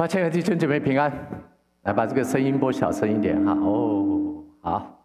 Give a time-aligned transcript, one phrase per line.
[0.00, 1.12] 啊，亲爱的弟兄姐妹平安，
[1.82, 3.52] 来把这个声音播小声一点哈。
[3.52, 4.98] 哦，好，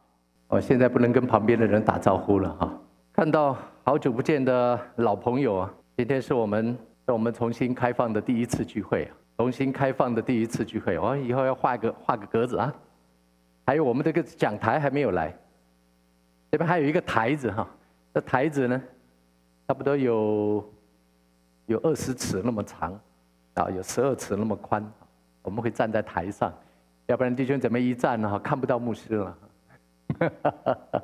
[0.48, 2.80] 我现在不能跟旁边的人打招呼了哈。
[3.12, 10.98] 看到好久不见的老朋友啊，今天是我们是我们重新开放的第一次聚会，重新开放的第一次聚会。
[10.98, 12.74] 我以后要画个画个格子啊。
[13.66, 15.38] 还有我们这个讲台还没有来，
[16.50, 17.68] 这边还有一个台子哈，
[18.14, 18.82] 这台子呢，
[19.68, 20.64] 差不多有
[21.66, 22.98] 有二十尺那么长。
[23.56, 24.86] 啊，有十二尺那么宽，
[25.42, 26.54] 我们会站在台上，
[27.08, 29.38] 要不然弟兄姊妹一站呢，看不到牧师了。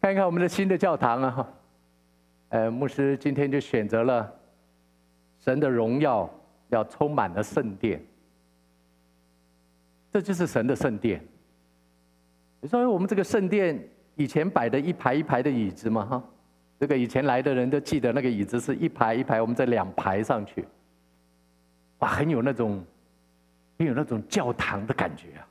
[0.00, 1.48] 看一看我们的新的教堂啊，哈
[2.48, 4.32] 呃，牧师今天就选择了
[5.38, 6.30] 神的荣耀
[6.68, 8.00] 要充满了圣殿，
[10.12, 11.20] 这就是神的圣殿。
[12.60, 13.78] 你说我们这个圣殿
[14.14, 16.22] 以前摆的一排一排的椅子嘛，哈，
[16.78, 20.64] 这个以前来的人都记得那个椅子是一排一排，我们这两排上去。
[21.98, 22.84] 哇，很有那种，
[23.78, 25.46] 很有那种教堂的感觉啊！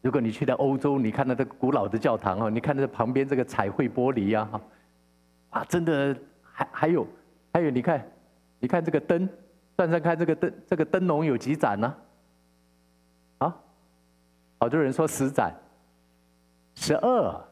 [0.00, 4.60] 如果你去到欧洲，你看到这个古老的教堂啊，你看这旁边这个彩绘玻璃呀，哈，
[5.50, 7.06] 啊，真的还还有
[7.52, 8.08] 还有，你看，
[8.60, 9.28] 你看这个灯，
[9.76, 11.94] 算算看这个灯，这个灯笼有几盏呢？
[13.38, 13.54] 啊，
[14.58, 15.52] 好多人说十盏，
[16.76, 17.44] 十二，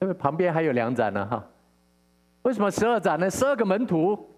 [0.00, 1.44] 因为旁边还有两盏呢，哈。
[2.42, 3.28] 为什么十二盏呢？
[3.28, 4.30] 十二个门徒，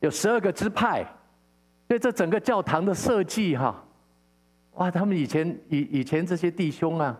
[0.00, 1.06] 有十二个支派。
[1.86, 3.84] 所以这整个教堂的设计哈，
[4.72, 7.16] 哇，他们以前以以前这些弟兄啊，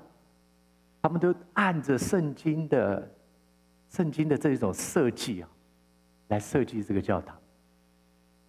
[1.00, 3.09] 他们都按着圣经的
[3.89, 5.48] 圣经的这种设计啊，
[6.28, 7.37] 来设计这个教堂。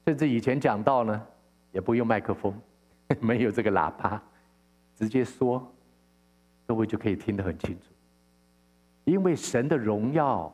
[0.06, 1.22] 甚至以前讲道呢，
[1.72, 2.54] 也不用麦克风，
[3.22, 4.22] 没有这个喇叭，
[4.96, 5.72] 直接说，
[6.66, 7.86] 各位就可以听得很清楚。
[9.04, 10.52] 因为神的荣耀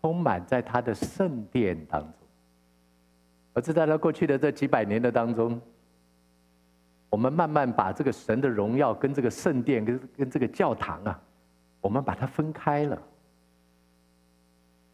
[0.00, 2.21] 充满在他的圣殿当中。
[3.52, 5.60] 而是在他过去的这几百年的当中，
[7.10, 11.20] 我们慢慢把这个神的荣耀跟这个圣殿跟跟这个教堂啊，
[11.80, 13.00] 我们把它分开了。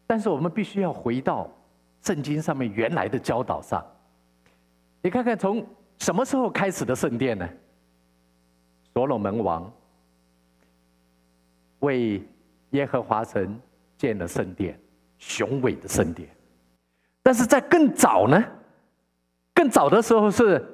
[0.05, 1.49] 但是我们必须要回到
[2.01, 3.85] 圣经上面原来的教导上。
[5.01, 5.65] 你看看从
[5.99, 7.47] 什么时候开始的圣殿呢？
[8.93, 9.71] 所罗门王
[11.79, 12.21] 为
[12.71, 13.57] 耶和华神
[13.97, 14.77] 建了圣殿，
[15.17, 16.27] 雄伟的圣殿。
[17.29, 18.43] 但是在更早呢，
[19.53, 20.65] 更早的时候是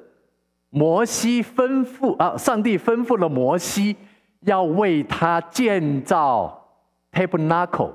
[0.69, 3.93] 摩西吩咐啊，上帝吩咐了摩西
[4.39, 6.65] 要为他建造
[7.11, 7.91] tabernacle。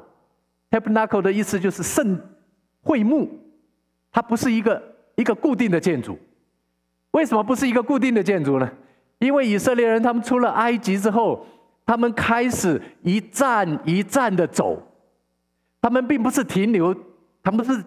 [0.71, 2.21] tabernacle 的意思就是圣
[2.83, 3.31] 会幕，
[4.13, 4.83] 它不是一个
[5.15, 6.19] 一个固定的建筑。
[7.13, 8.71] 为什么不是一个固定的建筑呢？
[9.21, 11.47] 因为以色列人他们出了埃及之后，
[11.87, 14.83] 他们开始一站一站的走，
[15.81, 16.95] 他们并不是停留，
[17.43, 17.83] 他们是。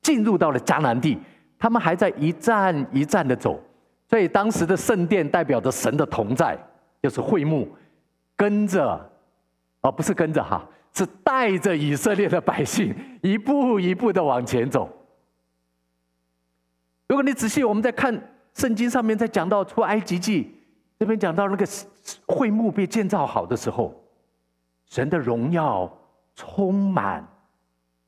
[0.00, 1.18] 进入到了迦南地，
[1.58, 3.60] 他们还在一站一站的走，
[4.08, 6.58] 所以当时的圣殿代表着神的同在，
[7.02, 7.68] 就是会幕，
[8.36, 9.10] 跟着，
[9.80, 14.88] 而不是跟着哈，是带着以色列的百姓一步一步的往前走。
[17.08, 18.20] 如果你仔细，我们在看
[18.54, 20.54] 圣经上面在讲到出埃及记
[20.98, 21.66] 这边讲到那个
[22.26, 23.94] 会幕被建造好的时候，
[24.86, 25.90] 神的荣耀
[26.34, 27.26] 充满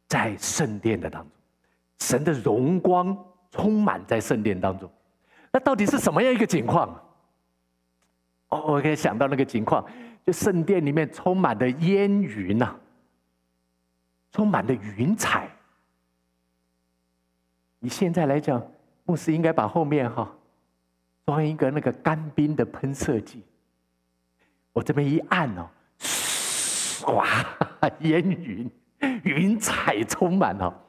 [0.08, 1.39] 在圣殿的当中。
[2.00, 3.16] 神的荣光
[3.50, 4.90] 充满在圣殿当中，
[5.52, 6.88] 那到底是什么样一个情况？
[8.48, 9.84] 哦，我可以想到那个情况，
[10.26, 12.74] 就圣殿里面充满了烟云呐，
[14.32, 15.48] 充满了云彩。
[17.78, 18.60] 你现在来讲，
[19.04, 20.28] 牧师应该把后面哈
[21.26, 23.44] 装一个那个干冰的喷射剂。
[24.72, 25.68] 我这边一按哦，
[25.98, 27.26] 唰，
[28.00, 28.70] 烟云
[29.24, 30.86] 云彩充满了。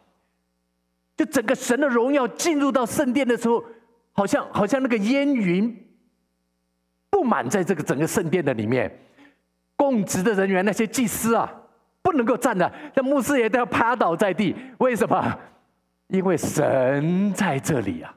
[1.21, 3.63] 就整个神的荣耀进入到圣殿的时候，
[4.11, 5.71] 好像好像那个烟云
[7.11, 8.91] 布满在这个整个圣殿的里面，
[9.75, 11.47] 供职的人员那些祭司啊，
[12.01, 14.55] 不能够站的，那牧师也都要趴倒在地。
[14.79, 15.39] 为什么？
[16.09, 18.15] 因为神在这里啊！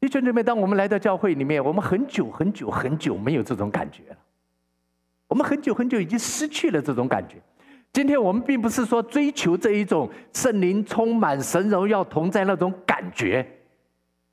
[0.00, 4.16] 弟兄姊妹，当我们来到教会里面，我们很久很久很久没有这种感觉了，
[5.28, 7.36] 我们很久很久已经失去了这种感觉。
[7.94, 13.48] 今天我们并不是说追求这一种圣灵充满、神荣耀同在那种感觉，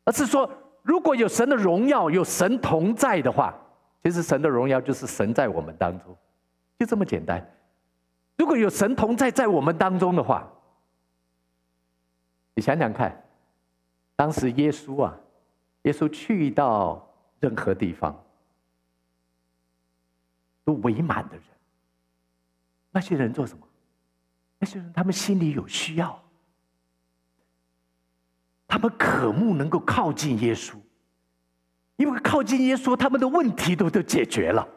[0.04, 0.50] 而是说，
[0.82, 3.56] 如果有神的荣耀、有神同在的话，
[4.04, 6.18] 其实神的荣耀就是神在我们当中，
[6.80, 7.40] 就这么简单。
[8.36, 10.52] 如果有神同在在我们当中的话，
[12.56, 13.24] 你想想看，
[14.16, 15.16] 当时耶稣啊，
[15.84, 17.08] 耶稣去到
[17.40, 18.20] 任何地方，
[20.66, 21.44] 都围满的人。
[22.92, 23.68] 那些人做什么？
[24.60, 26.22] 那些人他们心里有需要，
[28.68, 30.76] 他们渴慕能够靠近耶稣，
[31.96, 34.68] 因为靠近耶稣，他们的问题都都解决了，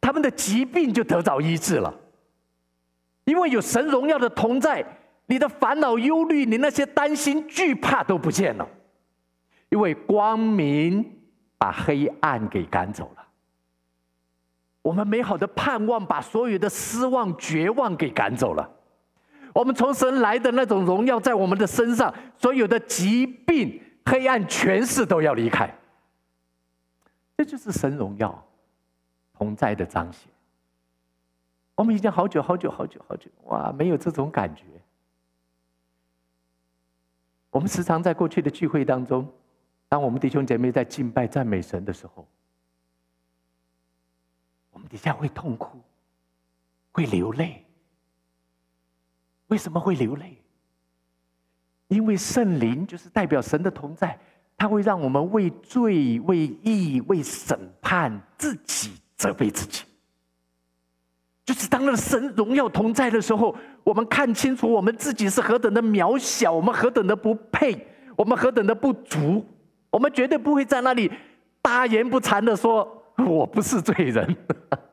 [0.00, 1.94] 他们的疾病就得到医治了。
[3.24, 4.84] 因为有神荣耀的同在，
[5.26, 8.68] 你的烦恼、忧虑，你那些担心、惧怕都不见了，
[9.68, 11.16] 因为光明
[11.56, 13.26] 把黑暗给赶走了。
[14.82, 18.68] 我们美好的盼望把所有的失望、绝望给赶走了。
[19.52, 25.68] 我们从神来的那种荣耀在我们的身上，所有的疾病、黑暗、权势都要离开。
[27.36, 28.46] 这就是神荣耀
[29.34, 30.30] 同在的彰显。
[31.74, 34.64] 我们已经好久、好久、好久、好久，哇，没有这种感觉。
[37.50, 39.26] 我们时常在过去的聚会当中，
[39.88, 42.26] 当我们弟兄姐妹在敬拜、赞美神的时候，
[44.88, 45.80] 底下会痛哭，
[46.92, 47.64] 会流泪。
[49.48, 50.36] 为什么会流泪？
[51.88, 54.18] 因为圣灵就是代表神的同在，
[54.56, 59.84] 他会让我们为罪、为义、为审判自己责备自己。
[61.44, 69.44] 就是当那神荣耀同在的时候，我们看清楚我们自己是何等的渺小，我们何等的不配，我们何等的不足，
[69.90, 71.10] 我们绝对不会在那里
[71.60, 74.36] 大言不惭的说 我不是罪人。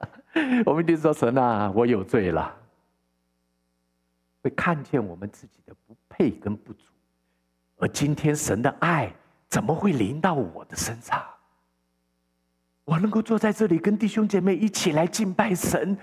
[0.66, 2.56] 我们一定说神啊，我有罪了。
[4.44, 6.86] 会看见我们自己的不配跟不足，
[7.78, 9.14] 而今天神的爱
[9.50, 11.22] 怎么会临到我的身上？
[12.86, 15.98] 我能够坐在这里跟弟兄姐妹一起来敬拜神，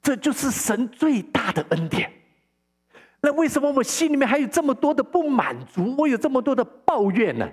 [0.00, 2.10] 这就是神最大的恩典。
[3.20, 5.94] 那为什么我心里面还有这么多的不满足？
[5.98, 7.46] 我有这么多的抱怨呢？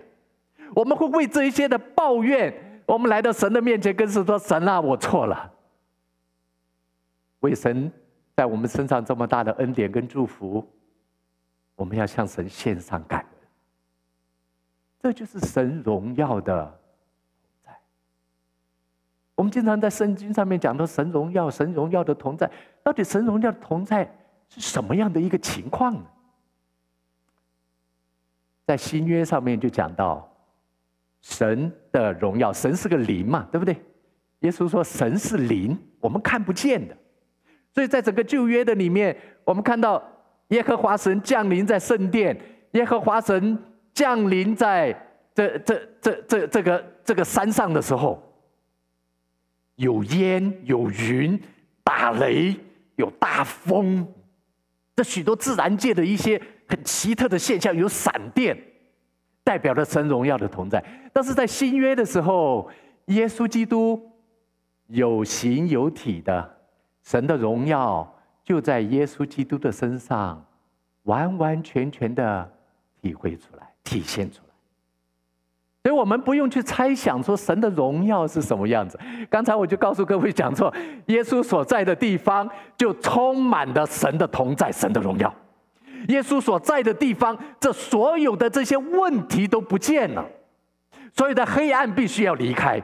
[0.74, 2.54] 我们会为这一些的抱怨，
[2.88, 5.54] 我们来到神的面前，跟神说：“神啊，我错了。”
[7.42, 7.92] 为神。
[8.38, 10.64] 在我们身上这么大的恩典跟祝福，
[11.74, 13.50] 我们要向神献上感恩。
[15.00, 17.76] 这就是神荣耀的同在。
[19.34, 22.48] 我们经常在圣经上面讲到神荣耀、神荣耀的同在，
[22.84, 24.06] 到底神荣耀的同在
[24.50, 26.06] 是什么样的一个情况呢？
[28.68, 30.32] 在新约上面就讲到
[31.22, 33.76] 神的荣耀，神是个灵嘛，对不对？
[34.42, 36.96] 耶稣说神是灵，我们看不见的。
[37.74, 40.04] 所以在整个旧约的里面，我们看到
[40.50, 42.40] 耶和华神降临在圣殿，
[42.72, 43.58] 耶和华神
[43.94, 44.96] 降临在
[45.34, 48.24] 这这这这这个这个山上的时候，
[49.76, 51.40] 有烟有云，
[51.84, 52.56] 打雷
[52.96, 54.08] 有大风，
[54.96, 58.58] 这许多自然界的一些很奇特的现象，有闪电，
[59.48, 60.84] 代表了神荣耀的同在。
[61.14, 62.70] 但是在新约的时候，
[63.06, 64.12] 耶稣基督
[64.88, 66.58] 有形有体的。
[67.02, 68.06] 神的荣耀
[68.44, 70.46] 就在耶稣基督的身上，
[71.04, 72.52] 完完全全的
[73.02, 74.54] 体会出来、体现出来。
[75.84, 79.00] 所以，我们不用去猜想说神的荣耀是什么样子。
[79.30, 80.74] 刚才我就告诉各位讲错，
[81.06, 85.34] 耶稣所在的地方就充满了神的同在、神的荣耀。
[86.10, 90.26] 耶稣所在的地方，这所有的这些问题都不见了，
[91.14, 92.82] 所有的黑暗必须要离开，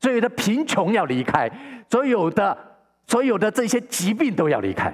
[0.00, 1.50] 所有的贫穷要离开，
[1.90, 2.56] 所有的。
[3.08, 4.92] 所有的这些疾病都要离开，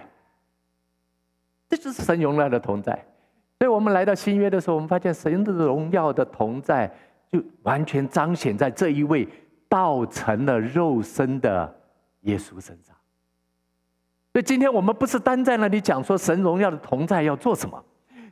[1.67, 2.93] 这就是神荣耀的同在。
[3.59, 6.95] 所以我们来到新约的时候，我们发现神的荣耀的同在
[7.33, 9.27] 就完全彰显在这一位
[9.67, 11.75] 道成了肉身的
[12.25, 12.92] 耶稣身上。
[14.33, 17.85] 所以今天我们不是单在那里讲说神荣耀的同在要做什么，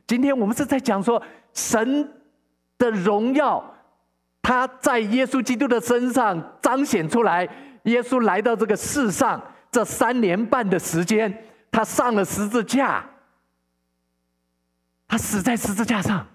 [0.07, 1.21] 今天我们是在讲说
[1.53, 2.11] 神
[2.77, 3.63] 的荣耀，
[4.41, 7.47] 他在耶稣基督的身上彰显出来。
[7.83, 9.41] 耶稣来到这个世上。
[9.71, 11.33] 这三年半的时间，
[11.71, 13.09] 他上了十字架，
[15.07, 16.27] 他死在十字架上，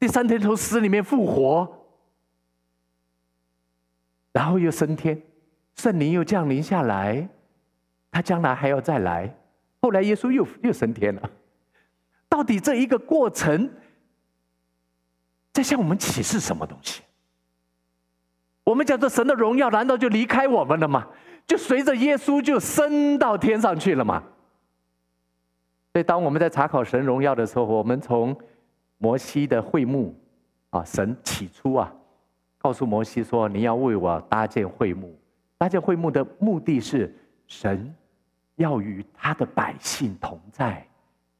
[0.00, 1.86] 第三天从死里面复活，
[4.32, 5.22] 然后又升天，
[5.76, 7.28] 圣灵又降临下来，
[8.12, 9.34] 他将来还要再来。
[9.80, 11.30] 后来耶稣又又升天了。
[12.28, 13.68] 到底这一个过程
[15.52, 17.02] 在向我们启示什么东西？
[18.64, 21.08] 我们讲这神的荣耀，难道就离开我们了吗？
[21.46, 24.22] 就随着耶稣就升到天上去了吗。
[25.92, 28.34] 所以当我们在查考神荣耀的时候，我们从
[28.98, 30.14] 摩西的会幕
[30.70, 31.92] 啊，神起初啊，
[32.58, 35.18] 告诉摩西说：“你要为我搭建会幕。
[35.58, 37.12] 搭建会幕的目的是，
[37.46, 37.92] 神
[38.56, 40.86] 要与他的百姓同在，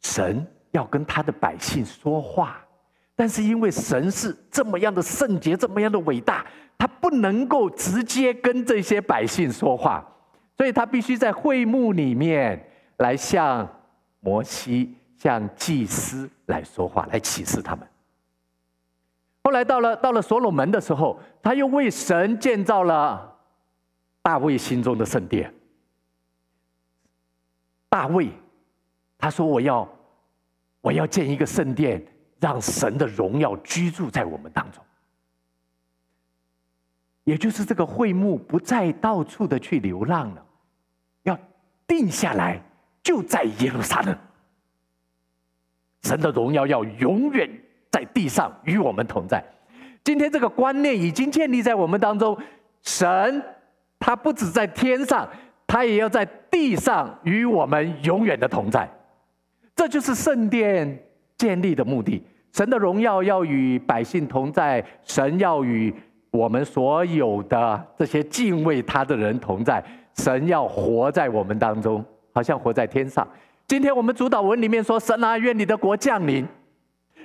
[0.00, 2.58] 神要跟他的百姓说话。
[3.14, 6.46] 但是因为神是这么样的圣洁，这么样的伟大。”
[6.78, 10.04] 他不能够直接跟这些百姓说话，
[10.56, 12.60] 所以他必须在会幕里面
[12.96, 13.68] 来向
[14.18, 17.86] 摩西、向祭司来说话，来启示他们。
[19.44, 23.32] 后来到了到了所罗门的时候，他又为神建造了
[24.22, 25.54] 大卫心中的圣殿。
[27.92, 28.30] 大卫
[29.18, 29.86] 他说：“我要
[30.80, 32.02] 我要建一个圣殿，
[32.40, 34.82] 让神的荣耀居住在我们当中。”
[37.24, 40.42] 也就是这个会幕不再到处的去流浪了，
[41.24, 41.38] 要
[41.86, 42.62] 定下来，
[43.02, 44.18] 就在耶路撒冷。
[46.00, 47.46] 神的荣耀要永远
[47.90, 49.44] 在地上与我们同在。
[50.02, 52.36] 今天这个观念已经建立在我们当中，
[52.80, 53.44] 神
[53.98, 55.28] 他不止在天上，
[55.72, 58.86] 他也要在地上与我们永远的同在。
[59.74, 61.02] 这就是圣殿
[61.38, 62.22] 建立的目的。
[62.52, 65.90] 神的荣耀要与百姓同在，神要与
[66.30, 69.82] 我们所有的这些敬畏他的人同在。
[70.14, 73.26] 神要活在我们当中，好像活在天上。
[73.66, 76.46] 今天我们主祷文里面说：“神啊，愿你的国降临，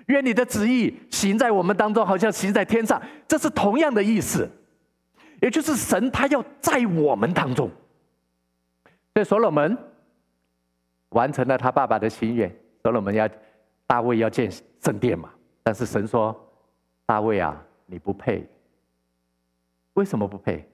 [0.05, 4.49] 愿你的旨意行在我们当中，好像行在天上。”这是同样的意思，
[5.41, 7.69] 也就是神他要在我们当中。
[9.17, 9.75] 所以所罗门
[11.09, 13.27] 完成了他爸爸的心愿，所罗门要
[13.88, 14.47] 大卫要建
[14.79, 15.33] 圣殿嘛。
[15.63, 16.39] 但是神说
[17.03, 18.47] ：“大卫啊，你不配。
[19.93, 20.69] 为什么不配？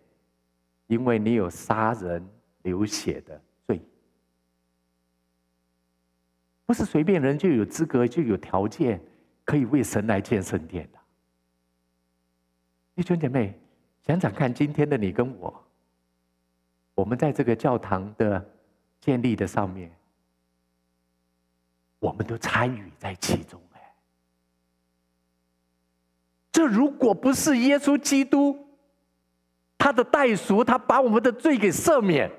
[0.88, 2.22] 因为你有杀人
[2.64, 3.80] 流血的罪。”
[6.68, 9.02] 不是随便人就有资格、就有条件
[9.46, 11.00] 可以为神来建圣殿的。
[12.94, 13.58] 弟兄姐妹，
[14.06, 15.63] 想想看，今天的你跟我，
[16.96, 18.44] 我们在这个教堂的
[19.00, 19.92] 建立的上面，
[22.00, 23.60] 我们都参与在其中。
[23.74, 23.82] 哎，
[26.52, 28.58] 这如果不是耶稣基督，
[29.78, 32.30] 他的代赎，他把我们的罪给赦免。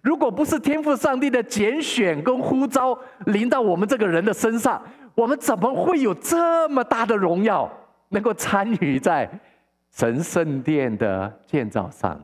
[0.00, 4.82] 如果不是天父上帝的拣选跟呼召临到我们这个人的身上，
[5.14, 7.70] 我们怎么会有这么大的荣耀，
[8.10, 9.28] 能够参与在
[9.90, 12.22] 神圣殿的建造上？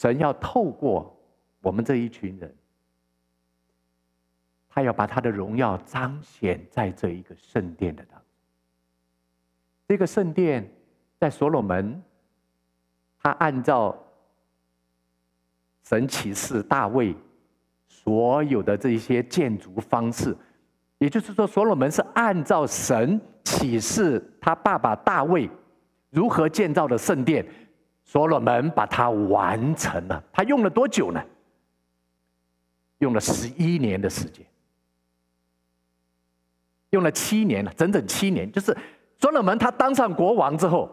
[0.00, 1.14] 神要透过
[1.60, 2.56] 我们这一群人，
[4.66, 8.24] 他要把他的荣耀彰显在这一个圣殿的当中。
[9.86, 10.66] 这个圣殿
[11.18, 12.02] 在所罗门，
[13.22, 13.94] 他按照。
[15.82, 17.16] 神启示大卫
[17.88, 20.36] 所有的这一些建筑方式，
[20.98, 25.50] 也就是说，所罗门是按照神启示他爸爸大卫
[26.10, 27.44] 如何建造的圣殿，
[28.10, 30.20] 所罗门把它完成了。
[30.32, 31.22] 他用了多久呢？
[32.98, 34.44] 用了十一年的时间，
[36.90, 38.50] 用了七年了，整整七年。
[38.50, 38.76] 就是
[39.16, 40.90] 所罗门他当上国王之后，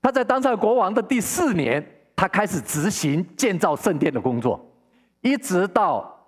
[0.00, 1.84] 他在当上国王的第四年。
[2.14, 4.60] 他开始执行建造圣殿的工作，
[5.22, 6.22] 一直到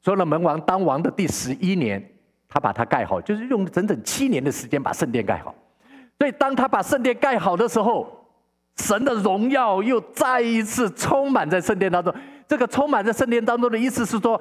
[0.00, 2.02] 所罗门王当王的第十一年，
[2.48, 5.54] 他把它盖好，就是用整整七年的时间把圣殿盖好。
[6.16, 8.21] 所以，当他把圣殿盖好的时候，
[8.76, 12.14] 神的荣耀又再一次充满在圣殿当中。
[12.48, 14.40] 这个充满在圣殿当中的意思是说，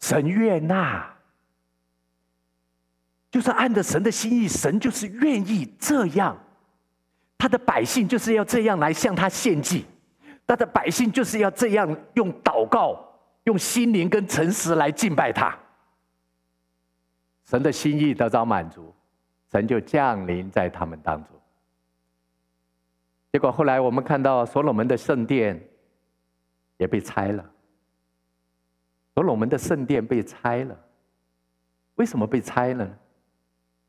[0.00, 1.04] 神悦纳，
[3.30, 6.36] 就是按着神的心意，神就是愿意这样。
[7.38, 9.84] 他的百姓就是要这样来向他献祭，
[10.46, 12.96] 他的百姓就是要这样用祷告、
[13.44, 15.56] 用心灵跟诚实来敬拜他。
[17.44, 18.94] 神的心意得到满足，
[19.50, 21.36] 神就降临在他们当中。
[23.32, 25.58] 结果后来我们看到所罗门的圣殿
[26.76, 27.50] 也被拆了，
[29.14, 30.78] 所罗门的圣殿被拆了，
[31.94, 32.94] 为什么被拆了呢？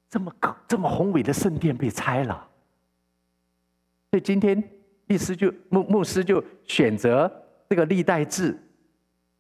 [0.09, 2.47] 这么高、这么宏伟的圣殿被拆了。
[4.11, 4.63] 所以今天，
[5.07, 7.29] 律师就牧牧师就选择
[7.67, 8.57] 这个历代志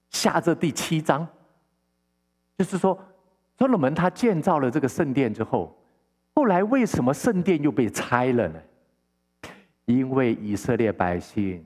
[0.09, 1.25] 下这第七章，
[2.57, 2.99] 就是说，
[3.57, 5.77] 所罗门他建造了这个圣殿之后，
[6.35, 8.59] 后来为什么圣殿又被拆了呢？
[9.85, 11.65] 因为以色列百姓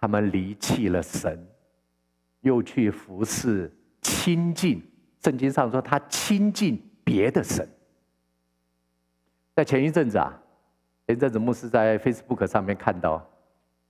[0.00, 1.46] 他们离弃了神，
[2.40, 4.82] 又去服侍亲近，
[5.22, 7.68] 圣经上说他亲近别的神。
[9.54, 10.42] 在前一阵子啊。
[11.06, 13.26] 前一阵子牧师在 Facebook 上面看到，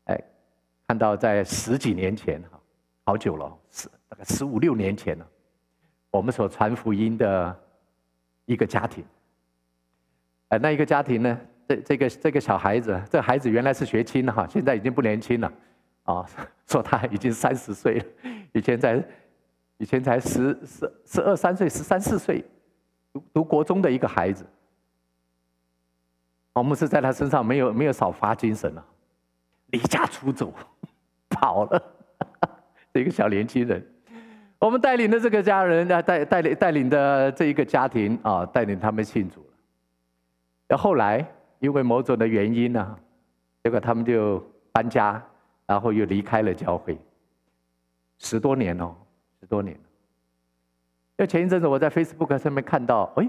[0.04, 0.16] 哎，
[0.86, 2.60] 看到在十几年前哈，
[3.02, 5.28] 好久了，十大概十五六年前了，
[6.12, 7.60] 我们所传福音的
[8.44, 9.04] 一个家庭，
[10.50, 15.52] 哎，那一个家庭呢，这这个这个小孩子，这孩子原来是学青的哈，现在已经不年轻了，
[16.04, 16.24] 啊，
[16.66, 18.04] 说他已经三十岁了，
[18.52, 19.04] 以前才
[19.76, 22.42] 以前才十十十二三岁，十三四岁，
[23.12, 24.46] 读读国中的一个孩子。
[26.54, 28.84] 我们是在他身上没有没有少发精神了，
[29.66, 30.50] 离家出走，
[31.28, 31.82] 跑了，
[32.92, 33.86] 这个小年轻人，
[34.58, 39.46] 我们带领的这个家人，带带领带领的这一个家庭啊，带领他们信主了。
[40.66, 41.24] 然后来
[41.58, 42.96] 因为某种的原因呢、
[43.62, 44.38] 结果他们就
[44.72, 45.22] 搬家，
[45.66, 46.98] 然后又离开了教会。
[48.18, 48.94] 十多年哦，
[49.40, 49.78] 十多年。
[51.16, 53.28] 就前一阵子我在 Facebook 上面看到，哎，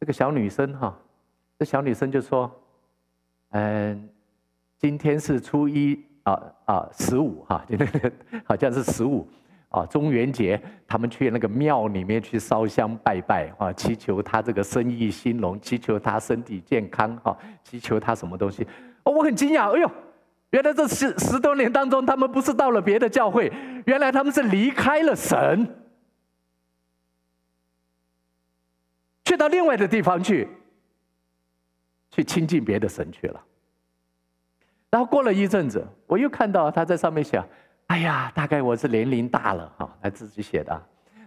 [0.00, 0.96] 这个小女生哈，
[1.58, 2.50] 这小女生就说，
[3.50, 4.08] 嗯，
[4.78, 8.12] 今天是初一啊啊十五哈，今天
[8.44, 9.26] 好像是十五。
[9.72, 18.66] 啊，中元节他们去那个庙里面去烧香拜拜啊，祈求他这个生意兴隆，祈求他身体健康哈，祈求他什么东西？
[19.02, 19.90] 哦，我很惊讶，哎呦，
[20.50, 23.50] 原来这十十多年当中，他们不是到了别的教会，
[23.86, 25.66] 原来他们是离开了神，
[29.24, 30.46] 去到另外的地方去，
[32.10, 33.42] 去亲近别的神去了。
[34.90, 37.42] 然后过了一阵子，我又看到他在上面写。
[37.92, 40.82] 哎呀，大概我是年龄大了哈，他自己写的。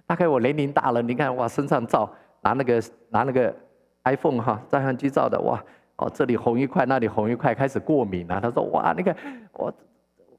[0.07, 3.55] 大概我年龄大了，你看哇，身上照拿那个拿那个
[4.03, 5.63] iPhone 哈照相机照的哇，
[5.97, 8.41] 哦这里红一块，那里红一块，开始过敏了。
[8.41, 9.15] 他说哇，那个
[9.53, 9.71] 我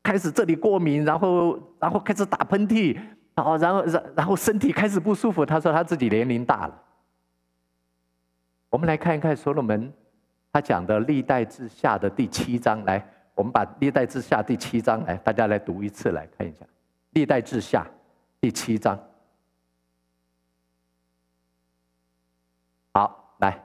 [0.02, 2.98] 开始这里过敏，然后然后开始打喷嚏，
[3.36, 5.46] 然后然后然然后身体开始不舒服。
[5.46, 6.74] 他说他自己年龄大了。
[8.68, 9.92] 我们来看一看所罗门
[10.52, 13.12] 他讲的历代志下的第七章来。
[13.36, 16.64] 我们把历代志下第七章来，大家来读一次，来看一下。
[17.10, 17.86] 历代志下
[18.40, 18.98] 第七章。
[22.94, 23.62] 好，来，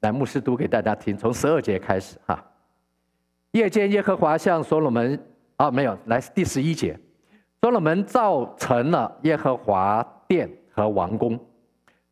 [0.00, 2.44] 来，牧师读给大家听，从十二节开始哈。
[3.52, 5.18] 夜间，耶和华向所罗门，
[5.56, 7.00] 啊，没有，来第十一节，
[7.62, 11.40] 所罗门造成了耶和华殿和王宫。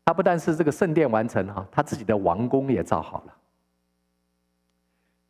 [0.03, 3.35] 他不但是这个圣殿完成哈，他自己的王宫也造好了。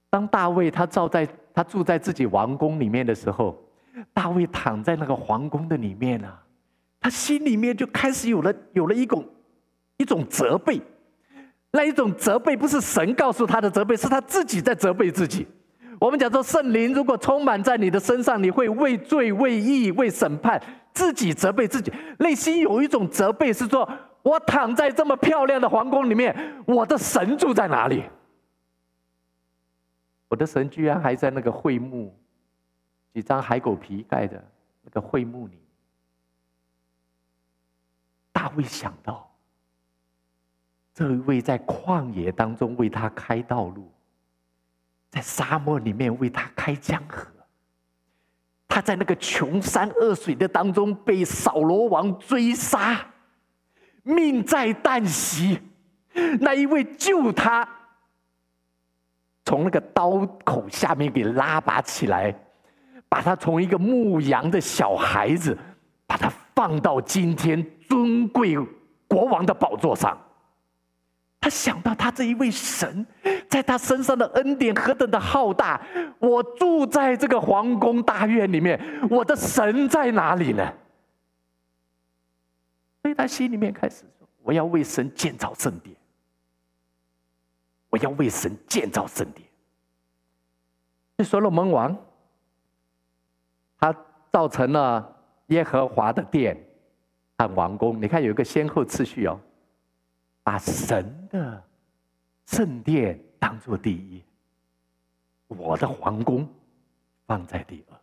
[0.10, 3.56] 当大卫他照在他住在自己王宫里面的时候，
[4.14, 6.42] 大卫躺在那个皇宫的里面啊，
[7.00, 9.26] 他心里面就开始有了有了一种
[9.98, 10.82] 一种责备，
[11.72, 15.46] 那一种责备不是神告诉他的责备，是他自己在责备自己。
[16.00, 20.62] 我们讲说圣灵如果充满在你的身上，你会为罪、为义、为审判
[20.94, 23.88] 自己责备自己，内心有一种责备，是说
[24.24, 26.34] 我躺在这么漂亮的皇宫里面，
[26.66, 28.04] 我的神住在哪里？
[30.30, 32.16] 我的神居然还在那个会幕，
[33.12, 34.42] 几张海狗皮盖的
[34.84, 35.60] 那个会幕里。
[38.32, 39.36] 大卫想到，
[40.94, 43.92] 这一位在旷野当中为他开道路，
[45.10, 47.28] 在沙漠里面为他开江河，
[48.68, 53.14] 他在那个穷山恶水的当中被扫罗王追杀，
[54.04, 55.60] 命在旦夕，
[56.40, 57.68] 那一位救他。
[59.50, 62.32] 从那个刀口下面给拉拔起来，
[63.10, 65.58] 把他从一个牧羊的小孩子，
[66.06, 68.56] 把他放到今天尊贵
[69.08, 70.16] 国王的宝座上。
[71.42, 73.04] 他想到他这一位神，
[73.50, 75.82] 在他身上的恩典何等的浩大！
[76.20, 80.72] 我住在这个皇宫大院里面，我的神在哪里呢？
[83.02, 85.96] 所以他心里面开始说：“我要为神建造圣殿。”
[87.90, 89.48] 我要为神建造圣殿。
[91.18, 91.98] 这所罗门王，
[93.80, 93.94] 他
[94.32, 96.56] 造成了耶和华的殿
[97.38, 98.02] 和王宫。
[98.02, 99.40] 你看有一个先后次序哦，
[100.44, 101.62] 把神的
[102.46, 104.24] 圣殿当做第一，
[105.48, 106.48] 我的皇宫
[107.26, 107.98] 放在第二。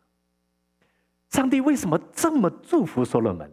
[1.30, 3.50] 上帝为什么这么祝福所罗门？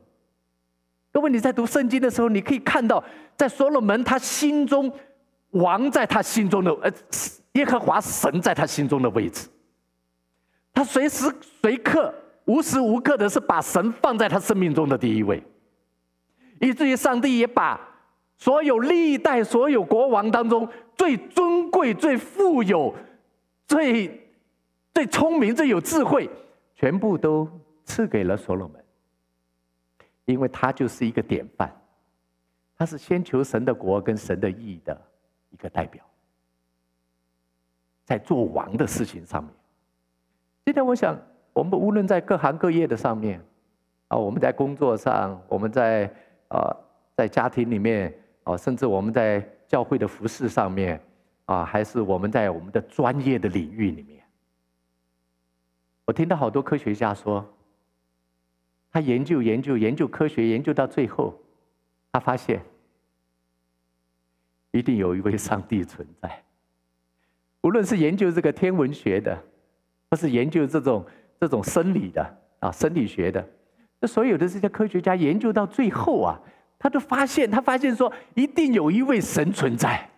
[1.11, 3.03] 各位你在读圣经的时候，你可以看到，
[3.37, 4.91] 在所罗门他心中。
[5.53, 6.91] 王在他心中的，呃，
[7.53, 9.47] 耶和华神在他心中的位置，
[10.73, 12.13] 他随时随刻、
[12.45, 15.43] 无时无刻的是把神放在他生命中的第一位，
[16.59, 17.79] 以至于上帝也把
[18.37, 22.93] 所有历代所有国王当中最尊贵、最富有、
[23.67, 24.27] 最
[24.93, 26.29] 最聪明、最有智慧，
[26.75, 27.47] 全部都
[27.85, 28.83] 赐给了所罗门，
[30.25, 31.71] 因为他就是一个典范，
[32.75, 34.99] 他是先求神的国跟神的义的。
[35.53, 36.03] 一个代表，
[38.03, 39.53] 在做王的事情上面。
[40.65, 41.17] 今天我想，
[41.53, 43.39] 我们无论在各行各业的上面，
[44.07, 46.11] 啊，我们在工作上，我们在
[46.47, 46.75] 啊，
[47.15, 48.11] 在家庭里面，
[48.43, 50.99] 啊，甚至我们在教会的服事上面，
[51.45, 54.23] 啊，还是我们在我们的专业的领域里面，
[56.05, 57.47] 我听到好多科学家说，
[58.91, 61.39] 他研究研究研究科学，研究到最后，
[62.11, 62.59] 他发现。
[64.73, 66.43] 一定有一位上帝存在，
[67.61, 69.37] 无论是研究这个天文学的，
[70.09, 71.05] 或是研究这种
[71.39, 73.47] 这种生理的啊，生理学的，
[73.99, 76.39] 那所有的这些科学家研究到最后啊，
[76.79, 80.09] 他都发现，他发现说，一定有一位神存在，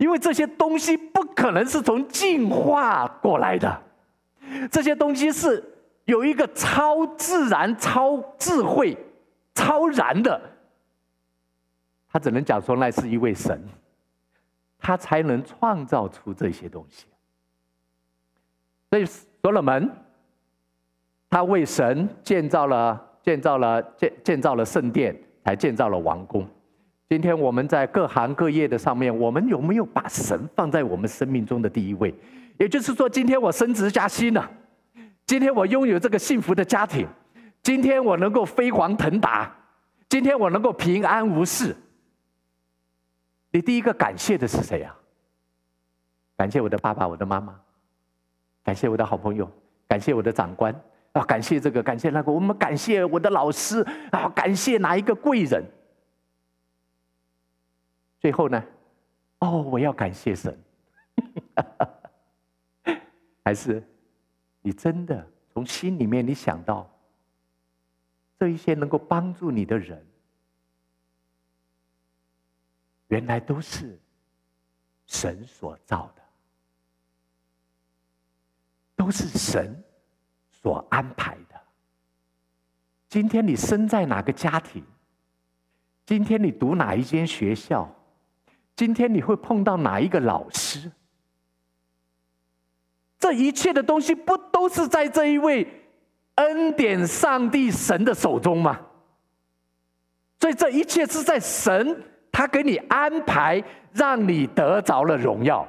[0.00, 3.82] 因为这些东西不可能是从进化过来的，
[4.70, 5.62] 这些东西是
[6.06, 8.96] 有一个超自然、超智慧、
[9.54, 10.40] 超然的，
[12.12, 13.58] 他只能讲说那是一位神，
[14.78, 17.06] 他才能创造出这些东西。
[18.90, 19.90] 所以所罗门，
[21.30, 26.46] 他为神建造了、建造了、建建造了圣殿，才建造了王宫。
[27.08, 32.14] 今天我们在各行各业的上面，我们有没有把神放在我们生命中的第一位？
[32.58, 34.50] 也就是说，今天我升职加薪了，
[35.24, 37.08] 今天我拥有这个幸福的家庭，
[37.62, 39.50] 今天我能够飞黄腾达，
[40.08, 41.74] 今天我能够平安无事。
[43.52, 44.96] 你第一个感谢的是谁呀？
[46.36, 47.60] 感谢我的爸爸，我的妈妈，
[48.64, 49.48] 感谢我的好朋友，
[49.86, 50.74] 感谢我的长官
[51.12, 55.62] 啊，感谢这个，感谢那个，我们感谢我的老师啊，感谢哪一个贵人？
[58.18, 58.64] 最后呢，
[59.40, 60.58] 哦，我要感谢神，
[63.44, 63.86] 还是
[64.62, 66.90] 你真的从心里面你想到
[68.38, 70.04] 这一些能够帮助你的人，
[73.12, 74.00] 原来都是
[75.06, 76.22] 神所造的，
[78.96, 79.84] 都是神
[80.50, 81.60] 所安排的。
[83.10, 84.82] 今天你生在哪个家庭？
[86.06, 87.86] 今天你读哪一间学校？
[88.74, 90.90] 今天你会碰到哪一个老师？
[93.18, 95.68] 这一切的东西不都是在这一位
[96.36, 98.80] 恩典上帝神的手中吗？
[100.40, 105.68] 所以这一切是在神他给你安排，让你得着了荣耀。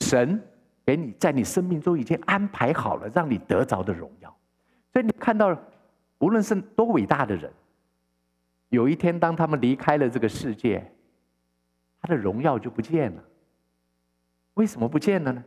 [0.00, 0.40] 神
[0.86, 4.34] 给你在你生命中已经安排好了，让你得着的荣耀。
[4.92, 5.54] 所以你看到，
[6.18, 7.52] 无论是多伟大的人。
[8.68, 10.90] 有一天，当他们离开了这个世界，
[12.00, 13.24] 他的荣耀就不见了。
[14.54, 15.44] 为什么不见了呢？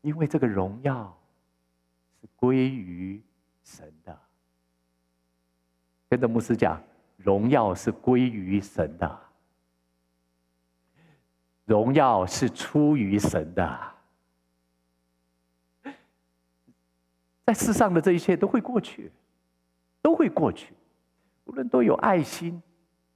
[0.00, 1.18] 因为这个荣耀
[2.20, 3.20] 是归于
[3.64, 4.18] 神的。
[6.08, 6.80] 跟着牧师讲，
[7.18, 9.18] 荣耀是归于神的，
[11.66, 13.78] 荣耀是出于神的。
[17.44, 19.10] 在世上的这一切都会过去，
[20.00, 20.74] 都会过去。
[21.44, 22.62] 无论多有爱心，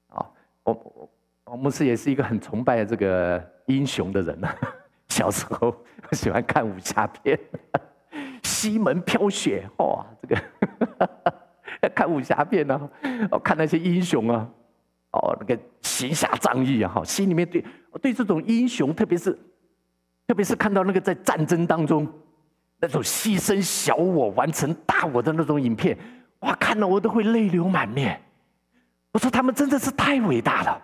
[0.08, 0.26] 啊，
[0.64, 1.10] 我我
[1.44, 4.54] 我牧师也是一个很崇拜这个英雄的人呐。
[5.08, 5.76] 小时候
[6.12, 7.38] 喜欢看武侠片，
[8.42, 10.42] 西门飘雪，哇，这个
[11.94, 12.90] 看武侠片啊，
[13.30, 14.48] 哦，看那些英雄啊，
[15.12, 17.64] 哦，那个行侠仗义啊，哈，心里面对
[18.00, 19.36] 对这种英雄，特别是
[20.26, 22.06] 特别是看到那个在战争当中
[22.80, 25.98] 那种牺牲小我完成大我的那种影片。
[26.40, 28.20] 哇，看了我都会泪流满面。
[29.12, 30.82] 我说他们真的是太伟大了，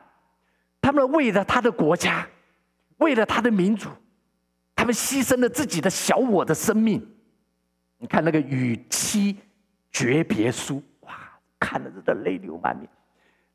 [0.80, 2.26] 他们为了他的国家，
[2.98, 3.88] 为了他的民族，
[4.76, 7.04] 他们牺牲了自己的小我的生命。
[7.98, 9.36] 你看那个与妻
[9.90, 10.80] 诀别书，
[11.58, 12.88] 看了真的泪流满面。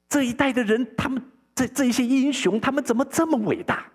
[0.10, 1.24] 这一代的人，他们
[1.56, 3.86] 这这一些英雄，他们怎么这么伟大？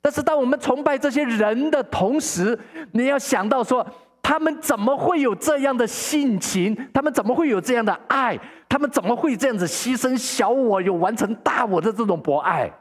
[0.00, 2.58] 但是当我们崇拜这些人的同时，
[2.92, 3.86] 你要想到说。
[4.24, 6.74] 他们怎么会有这样的性情？
[6.94, 8.38] 他们怎么会有这样的爱？
[8.68, 12.72] 他们怎么会这样子牺牲小我，有完成大我的这种博爱？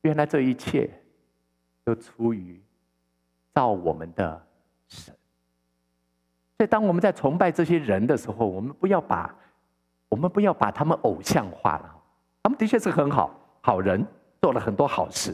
[0.00, 0.90] 原来这一切
[1.84, 2.60] 都出于
[3.54, 4.42] 造我们的
[4.88, 5.14] 神。
[6.58, 9.32] 所以，当我们在崇拜这些人的时候，我们不要把
[10.08, 11.94] 我们不要把他们偶像化了。
[12.42, 14.04] 他们的确是很好好人，
[14.42, 15.32] 做了很多好事，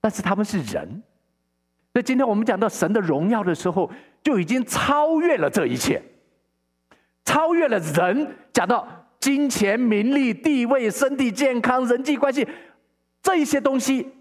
[0.00, 1.00] 但是他们是人。
[1.92, 3.88] 所以，今天我们讲到神的荣耀的时候，
[4.20, 6.02] 就已经超越了这一切，
[7.24, 8.36] 超越了人。
[8.52, 8.84] 讲到
[9.20, 12.48] 金钱、名利、地位、身体健康、人际关系，
[13.22, 14.12] 这一些东西，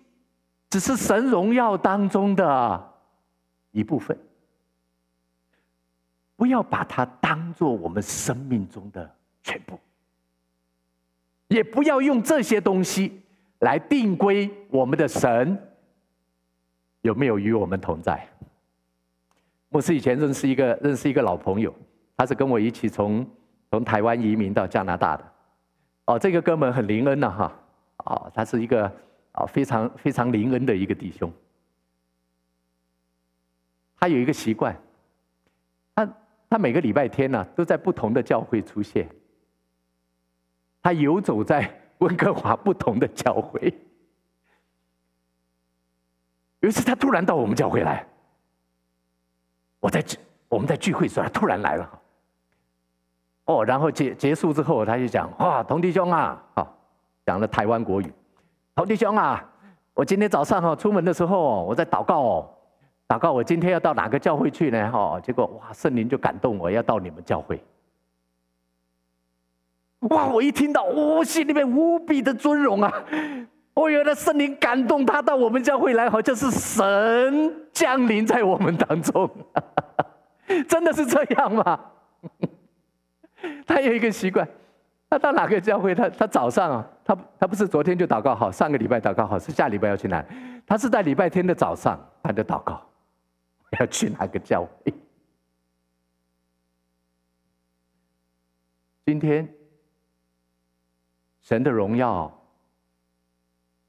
[0.69, 2.93] 只是神荣耀当中的
[3.71, 4.15] 一部分。
[6.43, 9.09] 不要把它当做我们生命中的
[9.43, 9.79] 全部，
[11.47, 13.21] 也不要用这些东西
[13.59, 15.57] 来定规我们的神。
[16.99, 18.27] 有没有与我们同在？
[19.69, 21.73] 牧师以前认识一个认识一个老朋友，
[22.17, 23.25] 他是跟我一起从
[23.71, 25.33] 从台湾移民到加拿大的。
[26.07, 27.59] 哦，这个哥们很灵恩呐，哈，
[27.99, 28.83] 哦，他是一个
[29.31, 31.31] 啊非常非常灵恩的一个弟兄。
[33.97, 34.77] 他有一个习惯，
[36.53, 39.09] 他每个礼拜天呢都在不同的教会出现。
[40.83, 43.73] 他游走在温哥华不同的教会。
[46.59, 48.05] 有一次，他突然到我们教会来。
[49.79, 50.05] 我在，
[50.47, 52.01] 我们在聚会时，他突然来了。
[53.45, 56.77] 哦，然后结结束之后，他就讲：“哇，童弟兄啊，好，
[57.25, 58.13] 讲了台湾国语。
[58.75, 59.43] 童弟兄啊，
[59.95, 62.52] 我今天早上哈出门的时候，我在祷告哦，
[63.13, 64.91] 祷告我今天要到哪个教会去呢？
[64.91, 67.63] 哈，结果哇，圣灵就感动我要到你们教会。
[70.09, 72.91] 哇，我一听到，我心里面无比的尊荣啊！
[73.75, 79.29] 我原来圣灵感动他到我们教会来，好像是神降临在我们当中，
[80.67, 81.79] 真的是这样吗？
[83.67, 84.47] 他有一个习惯。
[85.07, 85.93] 他到哪个教会？
[85.93, 90.25] 他他早上啊，他他不是昨天就祷告好，上个礼拜祷告好，是下礼拜要去哪？
[90.65, 92.81] 他是在礼拜天的早上，他就祷告，
[93.79, 94.93] 要去哪个教会？
[99.05, 99.47] 今天
[101.41, 102.31] 神的荣耀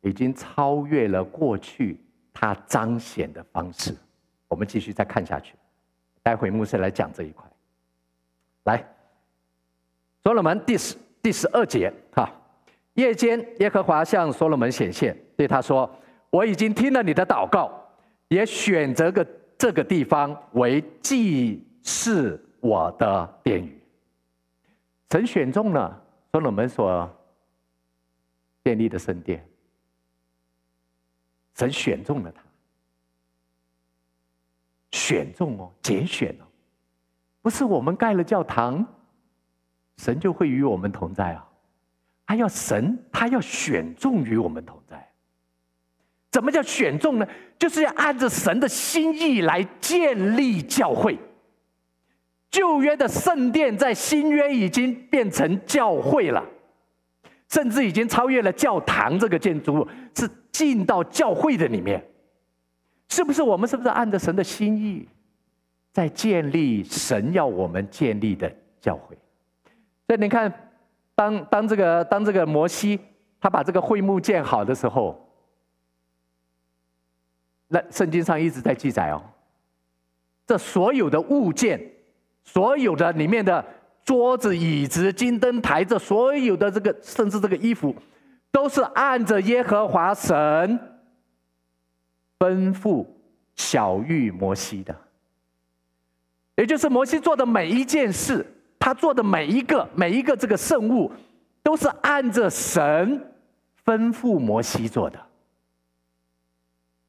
[0.00, 2.00] 已经超越了过去
[2.32, 3.94] 他彰显的方式。
[4.48, 5.54] 我们继续再看下去，
[6.22, 7.48] 待会牧师来讲这一块。
[8.64, 8.84] 来，
[10.22, 10.96] 所罗门第十。
[11.22, 12.30] 第十二节，哈，
[12.92, 15.90] 夜间耶和华向所罗门显现，对他说
[16.28, 17.72] ：“我已经听了你的祷告，
[18.28, 23.80] 也选择个这个地方为祭祀我的殿宇。”
[25.10, 27.08] 神选中了所罗门所
[28.64, 29.46] 建立的圣殿，
[31.54, 32.42] 神选中了他，
[34.90, 36.44] 选中哦，拣选哦，
[37.42, 38.84] 不是我们盖了教堂。
[39.98, 41.48] 神就会与我们同在啊！
[42.26, 45.08] 他要神，他要选中与我们同在。
[46.34, 47.28] 怎么叫选中呢？
[47.56, 51.16] 就是要按着神的心意来建立教会。
[52.50, 56.44] 旧约的圣殿在新约已经变成教会了，
[57.48, 62.04] 甚至已经超越了教堂这个建筑物，是进到教会的里面。
[63.08, 65.06] 是不是我们是不是按着神的心意，
[65.92, 69.16] 在建立神要我们建立的教会？
[70.08, 70.52] 所以你看，
[71.14, 72.98] 当当这个当这个摩西
[73.40, 75.23] 他把这个会幕建好的时候，
[77.74, 79.20] 那圣经上一直在记载哦，
[80.46, 81.84] 这所有的物件，
[82.44, 83.64] 所有的里面的
[84.04, 87.92] 桌子、椅子、金灯台，这所有的这个甚至这个衣服，
[88.52, 90.78] 都是按着耶和华神
[92.38, 93.04] 吩咐
[93.56, 94.96] 小玉摩西的，
[96.54, 98.46] 也就是摩西做的每一件事。
[98.78, 101.10] 他做的每一个每一个这个圣物，
[101.62, 103.18] 都是按着神
[103.84, 105.18] 吩咐摩西做的。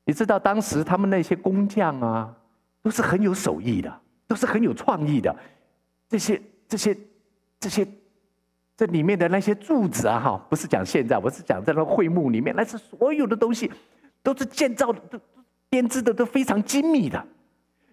[0.05, 2.33] 你知道当时他们那些工匠啊，
[2.81, 5.35] 都是很有手艺的，都是很有创意的。
[6.07, 6.95] 这些这些
[7.59, 7.87] 这些
[8.77, 13.71] 这里面的那些柱子啊，哈，不是讲现在，我是讲在那会幕里面，那是所有的东西
[14.21, 15.19] 都是建造的、都
[15.69, 17.25] 编织的都非常精密的，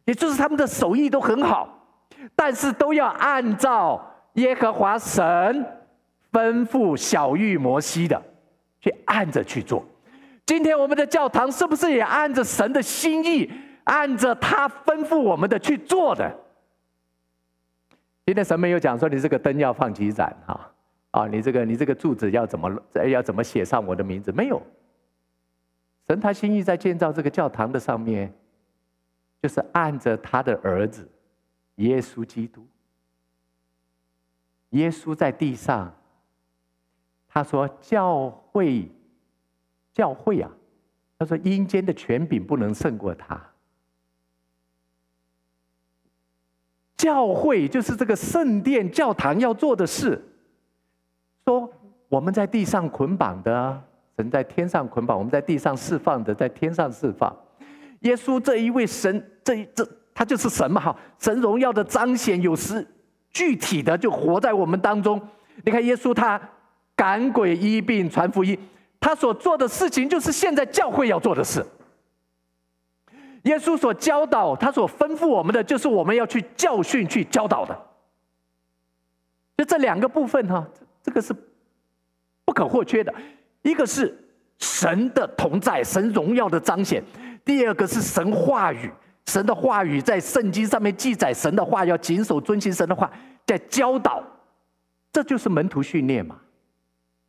[0.05, 1.79] 也就是他们的手艺都很好。
[2.37, 4.01] 但是都要按照
[4.35, 5.23] 耶和华神
[6.31, 8.23] 吩咐小玉摩西的，
[8.81, 9.85] 去按着去做。
[10.45, 13.51] 今天我们的教堂是不是也按着神的心意，
[13.85, 16.31] 按着他吩咐我们的去做的？
[18.27, 20.73] 今天神没有讲说你这个灯要放几盏哈
[21.11, 24.31] 啊，你这个你这个柱子要怎么要怎么写上我的名字？
[24.33, 24.63] 没有。
[26.07, 28.33] 神他心意在建造这个教堂的上面，
[29.41, 31.09] 就是按着他的儿子。
[31.77, 32.67] 耶稣基督，
[34.71, 35.93] 耶稣在地上，
[37.29, 38.87] 他说：“教会，
[39.93, 40.51] 教会啊，
[41.19, 43.41] 他说阴间的权柄不能胜过他。
[46.97, 50.23] 教会就是这个圣殿、教堂要做的事。
[51.45, 51.71] 说
[52.09, 53.83] 我们在地上捆绑的，
[54.17, 57.37] 神在天上捆绑；我们在地上释放的，在天上释放。
[58.01, 60.97] 耶稣这一位神，这一这。”他就是神嘛，哈！
[61.19, 62.87] 神荣耀的彰显，有时
[63.31, 65.19] 具体的就活在我们当中。
[65.65, 66.39] 你看耶稣，他
[66.95, 68.57] 赶鬼、医病、传福音，
[69.03, 71.67] 他所做的事情就是现在教会要做的事。
[73.43, 77.77] 耶稣所教导，他所吩咐我们的，就是我们要去教训、去教导的。
[79.57, 80.65] 就这两个部分，哈，
[81.03, 81.35] 这个是
[82.45, 83.13] 不可或缺的。
[83.63, 84.17] 一个是
[84.59, 87.03] 神的同在，神荣耀的彰显；
[87.45, 88.89] 第二个是神话语。
[89.27, 93.11] 神的话语在圣经上面记载，神的话要谨守遵行神的话，
[93.45, 94.23] 在教导，
[95.13, 96.39] 这就是门徒训练嘛，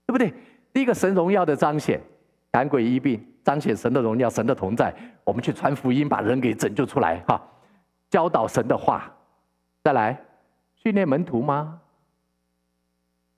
[0.05, 0.31] 对不对？
[0.73, 2.01] 第一个神荣耀的彰显，
[2.51, 7.39] 赶鬼医病，彰显神的荣耀，神的同在，我们去传福音，把人给拯救出来哈。
[8.09, 9.11] 教导神的话，
[9.83, 10.19] 再来
[10.75, 11.79] 训练门徒吗？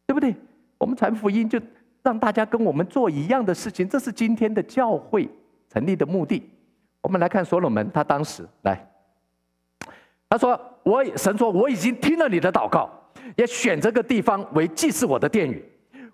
[0.08, 0.34] 对不对？
[0.78, 1.60] 我们传福音就
[2.04, 5.30] 让大家跟我们做一样的事情，这是今天的教会
[5.70, 6.50] 成立的目的。
[7.02, 8.88] 我们来看所罗门，他当时来，
[10.30, 12.90] 他说：“我神说，我已经听了你的祷告，
[13.36, 15.64] 也选这个地方为祭祀我的殿宇。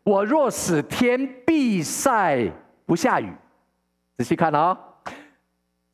[0.03, 2.51] 我若使天闭塞
[2.85, 3.31] 不下雨。
[4.17, 4.77] 仔细看啊，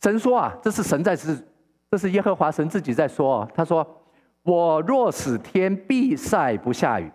[0.01, 1.37] 神说啊，这是神在是，
[1.91, 3.49] 这是耶和华神自己在说啊。
[3.53, 3.85] 他说
[4.43, 7.11] ：“我若使天闭塞不下雨，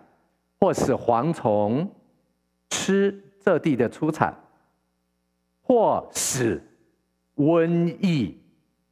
[0.59, 1.89] 或使蝗虫
[2.69, 4.35] 吃这地的出产，
[5.61, 6.61] 或使
[7.35, 8.39] 瘟疫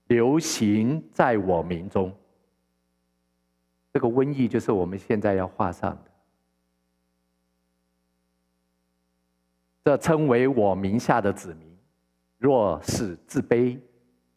[0.07, 2.11] 流行在我民中。”
[3.93, 6.10] 这个瘟疫就是我们现在要画上的。
[9.83, 11.67] 这称为我名下的子民，
[12.37, 13.77] 若是自卑、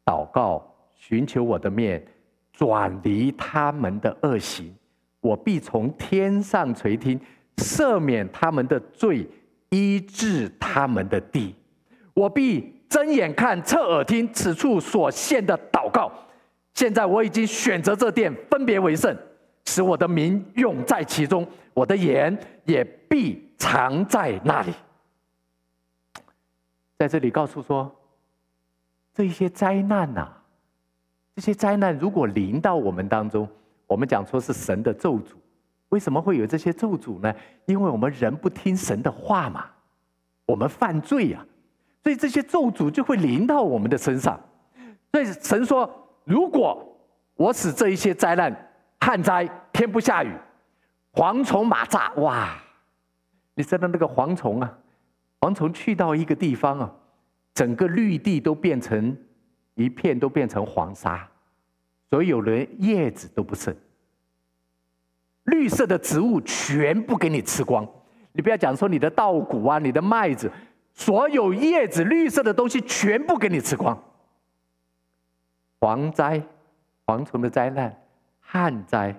[0.04, 2.04] 祷告、寻求我的面，
[2.52, 4.74] 转离他们的恶行，
[5.20, 7.20] 我必从天上垂听，
[7.56, 9.26] 赦免他们的罪，
[9.68, 11.54] 医治他们的地。
[12.14, 16.10] 我必睁眼看，侧耳听，此处所献的祷告。
[16.72, 19.16] 现在我已经选择这殿，分别为圣。
[19.66, 24.72] 使我的名永在其中，我的言也必藏在那里。
[27.04, 27.94] 在这里告诉说，
[29.12, 30.26] 这一些灾难呐、
[31.36, 33.46] 这些灾难如果临到我们当中，
[33.86, 35.34] 我们讲说是神的咒诅。
[35.90, 37.34] 为什么会有这些咒诅呢？
[37.66, 39.66] 因为我们人不听神的话嘛，
[40.46, 41.46] 我们犯罪呀、
[42.02, 44.40] 所以这些咒诅就会临到我们的身上。
[45.12, 46.98] 所以神说，如果
[47.34, 50.32] 我使这一些灾难，旱灾，天不下雨，
[51.12, 52.56] 蝗虫蚂蚱，哇！
[53.54, 54.78] 你知道那个蝗虫啊？
[55.44, 56.90] 蝗虫去到一个地方啊，
[57.52, 59.14] 整个绿地都变成
[59.74, 61.28] 一片，都变成黄沙，
[62.08, 63.76] 所有人叶子都不剩，
[65.42, 67.86] 绿色的植物全部给你吃光。
[68.32, 70.50] 你不要讲说你的稻谷啊，你的麦子，
[70.94, 74.02] 所有叶子绿色的东西全部给你吃光。
[75.78, 76.42] 蝗灾，
[77.04, 77.94] 蝗虫的灾难。
[78.40, 79.14] 旱灾，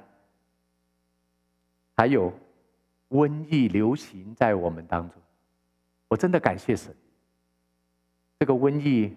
[1.96, 2.34] 还有
[3.10, 5.22] 瘟疫流行在我们当中，
[6.08, 6.96] 我真的感谢神。
[8.40, 9.16] 这个瘟疫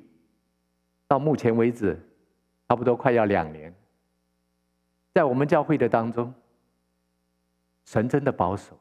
[1.07, 1.99] 到目前为止，
[2.69, 3.75] 差不多快要两年，
[5.15, 6.33] 在我们教会的当中，
[7.85, 8.79] 神真的保守，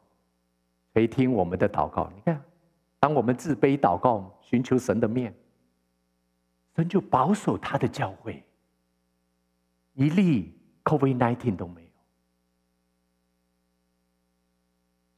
[0.93, 2.11] 垂听我们的祷告。
[2.15, 2.41] 你看，
[2.99, 5.33] 当我们自卑祷告，寻求神的面，
[6.75, 8.43] 神就保守他的教会，
[9.93, 10.53] 一例。
[10.87, 11.89] COVID-19 都没有。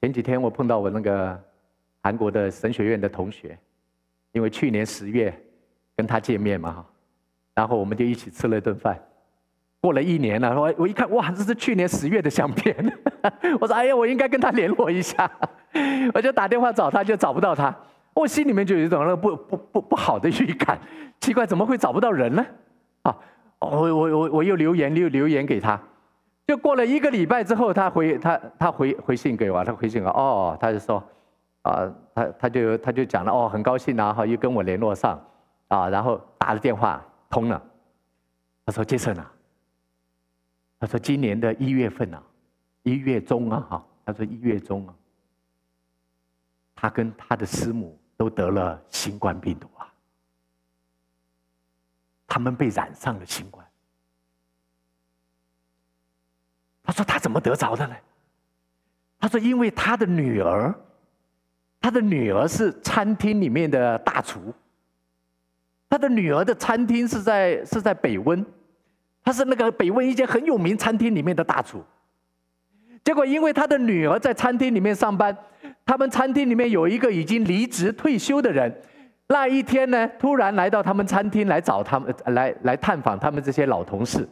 [0.01, 1.43] 前几天我碰到我那个
[2.09, 3.55] 韩国的神学院的同学，
[4.31, 5.31] 因为去年十月
[5.95, 6.85] 跟他见面嘛哈，
[7.53, 8.99] 然后我们就一起吃了一顿饭。
[9.79, 12.75] 过了一年了，我我一看，哇，这是去年十月的相片。
[13.61, 15.29] 我说，哎呀，我应该跟他联络一下。
[16.15, 17.71] 我就打电话找他，就找不到他。
[18.15, 20.79] 我心里面就有一种那不不不不好的预感，
[21.19, 22.43] 奇怪，怎么会找不到人呢？
[23.03, 23.15] 啊。
[23.59, 25.79] 我我我我又留言又留言给他，
[26.47, 31.03] 就过了一个礼拜之后，他回他他回回信给我，他回信哦，他就说，
[31.61, 35.19] 啊，他他就他就讲了哦，很高兴啊，哈，又跟我联络上，
[35.67, 37.61] 啊，然后打了电话通了，
[38.65, 39.31] 他说杰森啊，
[40.79, 42.23] 他说今年的一月份啊，
[42.83, 44.93] 一月中啊，哈，他说一月中啊，
[46.75, 49.85] 他跟他的师母都得了新冠病毒啊。
[52.31, 53.65] 他们被染上了新冠。
[56.83, 57.95] 他说：“他怎么得着的呢？”
[59.19, 60.73] 他说：“因为他的女儿，
[61.79, 64.53] 他的女儿是餐厅里面的大厨。
[65.89, 68.45] 他的女儿的餐厅是在是在北温，
[69.23, 71.83] 他是那个北温一间很有名餐厅里面的大厨。
[73.03, 75.35] 结果因为他的女儿在餐厅里面上班，
[75.85, 78.71] 他们餐厅里面有一个已经离职退休的人。”
[79.31, 84.27] 那一天呢，突然来到他们餐厅来找他们，来来探访他们这些老同事。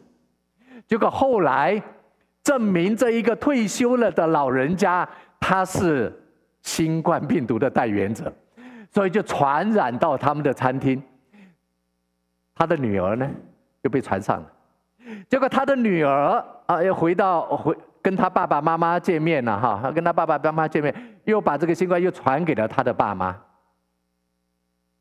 [0.87, 1.79] 结果后来
[2.43, 5.07] 证明这一个退休了的老人家，
[5.39, 6.11] 他是
[6.67, 8.31] 新冠病毒的带源者，
[8.91, 11.01] 所以就传染到他们的餐厅。
[12.53, 13.25] 他的女儿呢
[13.81, 14.51] 就被传上了。
[15.29, 20.93] 结果他的女儿啊，又回到回跟他爸爸妈妈见面了哈，跟他爸爸妈妈见面，
[21.23, 23.33] 又把这个新冠又传给了他的爸妈。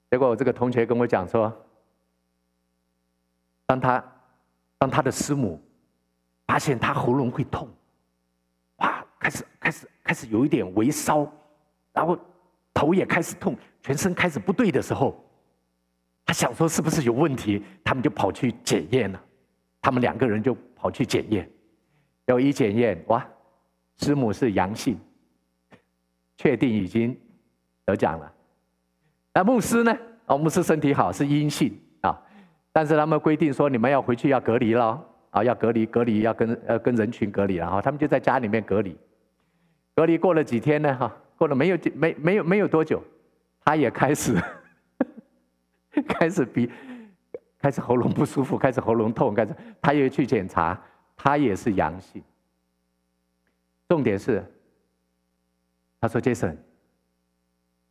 [0.08, 1.52] 结果我这个同学跟我讲说，
[3.66, 4.04] 当他
[4.78, 5.60] 当他的师母
[6.46, 7.68] 发现他喉咙会痛，
[8.76, 11.26] 哇，开始开始开始有一点微烧，
[11.97, 12.16] 然后
[12.74, 15.18] 头也开始痛，全身开始不对的时候，
[16.26, 19.20] 他想说是不是有问题，他们就跑去检验了，
[19.80, 21.51] 他们两个人就跑去检验，
[22.26, 23.26] 然后一检验，哇，
[23.97, 24.99] 师母是阳性，
[26.36, 27.18] 确定已经
[27.86, 28.30] 得奖了。
[29.32, 29.97] 那牧师呢？
[30.26, 31.72] 哦，牧师身体好，是阴性
[32.03, 32.20] 啊，
[32.72, 38.94] 但是他们规定说，你们要回去要隔离了啊，要隔离，隔离要跟呃跟人群隔离，然后他们就在家里面隔离。
[39.94, 40.94] 隔离过了几天呢？
[40.94, 43.03] 哈，过了没有没没有没有多久，
[43.64, 44.34] 他也开始
[46.09, 46.70] 开始鼻，
[47.59, 50.80] 开始喉咙不舒服，开始喉咙痛，开始他又去检查，
[51.16, 52.22] 他也是阳性。
[53.89, 54.45] 重点是，
[56.01, 56.57] 他说：“Jason，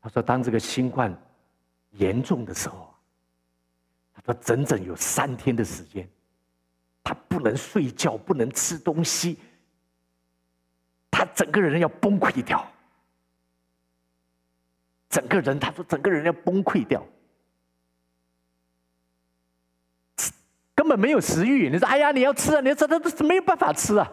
[0.02, 1.16] 他说当这个新冠
[1.92, 2.94] 严重的时候，
[4.14, 6.10] 他说整整有三天的时间，
[7.04, 9.40] 他不能睡觉，不能吃东西，
[11.10, 12.70] 他整个人要崩溃掉。
[15.16, 17.02] 整个人，他说整个人要崩溃掉，
[20.76, 21.70] 根本没有食欲。
[21.70, 24.12] 你说：哎呀，你要吃啊，你要吃，他都是没有办法吃啊。”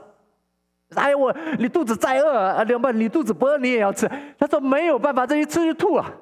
[0.94, 4.08] 哎呀，我你肚子再饿啊，两半你肚子不饿你也要吃。
[4.38, 6.14] 他说没有办法，这一吃就吐了。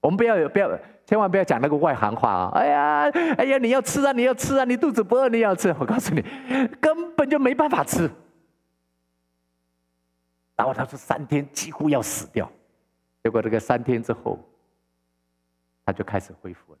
[0.00, 0.70] 我们不要不要，
[1.04, 2.52] 千万不要讲那个外行话啊！
[2.54, 5.74] 哎呀哎呀，你要吃啊，你要吃啊，你肚子不饿你也要吃。
[5.80, 6.22] 我告诉你，
[6.80, 8.08] 根本就没办法吃。
[10.54, 12.48] 然后他说三天几乎要死掉，
[13.22, 14.38] 结果这个三天之后，
[15.84, 16.78] 他就开始恢复了。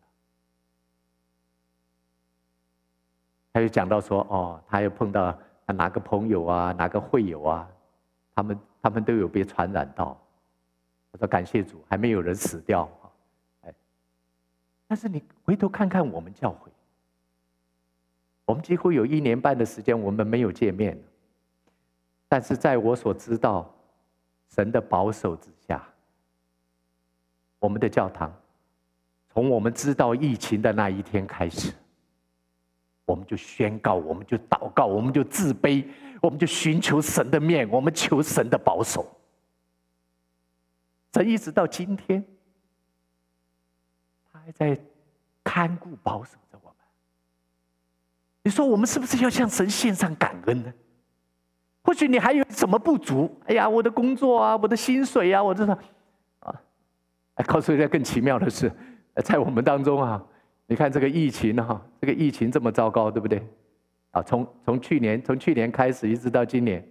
[3.52, 5.38] 他就讲到说，哦，他又碰到他。
[5.72, 7.70] 哪个朋友啊，哪个会友啊，
[8.34, 10.20] 他们他们都有被传染到。
[11.12, 12.90] 他说感谢主，还没有人死掉。
[13.60, 13.72] 哎，
[14.88, 16.72] 但是你回头看看我们教会，
[18.44, 21.00] 我们几乎有一年半的时间我们没有见面。
[22.26, 23.72] 但是在我所知道
[24.48, 25.88] 神的保守之下，
[27.60, 28.34] 我们的教堂
[29.32, 31.72] 从我们知道疫情的那一天开始。
[33.04, 35.84] 我们就宣告，我们就祷告，我们就自卑，
[36.20, 39.04] 我们就寻求神的面，我们求神的保守。
[41.10, 42.24] 这一直到今天，
[44.32, 44.80] 他还在
[45.42, 46.76] 看顾保守着我们。
[48.44, 50.72] 你说我们是不是要向神献上感恩呢？
[51.82, 53.36] 或许你还有什么不足？
[53.46, 55.86] 哎呀，我的工作啊，我的薪水啊，我这啊，哎，
[57.48, 58.70] 告诉一个更奇妙的是，
[59.24, 60.22] 在我们当中啊。
[60.66, 63.44] 你看这个疫情哈，这个疫情这么糟糕，对不对？
[64.12, 66.88] 啊，从从去年从去年开始一直到今年，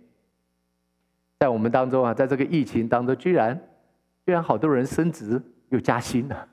[1.40, 3.58] 在我们当中啊，在这个疫情当中，居然
[4.26, 6.48] 居然好多人升职又加薪了。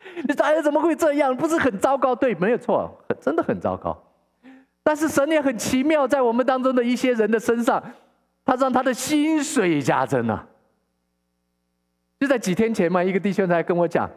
[0.26, 1.36] 你说哎，怎么会这样？
[1.36, 2.16] 不是很糟糕？
[2.16, 3.94] 对，没有错，真的很糟糕。
[4.82, 7.82] 但是神也很奇妙，在我们当中的一些人的身上，
[8.42, 10.47] 他让他的薪水加增了。
[12.18, 14.10] 就在几天前嘛，一个弟兄才跟我讲，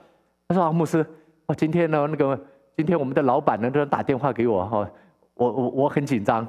[0.48, 1.06] 他说啊，牧师。
[1.48, 2.40] 哦今天呢，那个
[2.78, 4.90] 今天我们的老板呢，都打电话给我哈，
[5.34, 6.48] 我我我很紧张。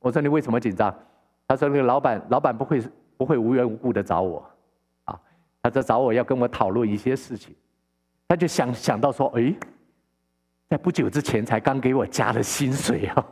[0.00, 0.94] 我说你为什么紧张？
[1.46, 2.82] 他说那个老板老板不会
[3.16, 4.44] 不会无缘无故的找我，
[5.04, 5.18] 啊，
[5.62, 7.54] 他在找我要跟我讨论一些事情，
[8.28, 9.54] 他就想想到说，哎，
[10.68, 13.26] 在不久之前才刚给我加了薪水啊，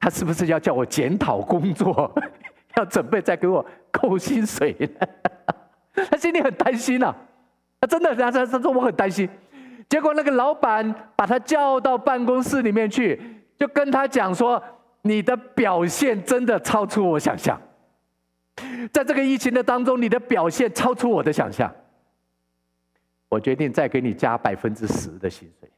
[0.00, 2.12] 他是不是要叫我检讨工作，
[2.76, 5.08] 要准备再给我扣薪水呢？
[6.10, 7.14] 他心里很担心啊。
[7.80, 9.28] 他真的，他他他说我很担心，
[9.88, 13.20] 结果那个老板把他叫到办公室里面去，
[13.56, 14.62] 就跟他讲说
[15.02, 17.60] ：“你的表现真的超出我想象，
[18.92, 21.72] 在这个疫情的当中，你的表现超出我的想象。
[23.28, 25.70] 我决定再给你加百分之十的薪水。”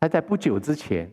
[0.00, 1.08] 他在不久之前，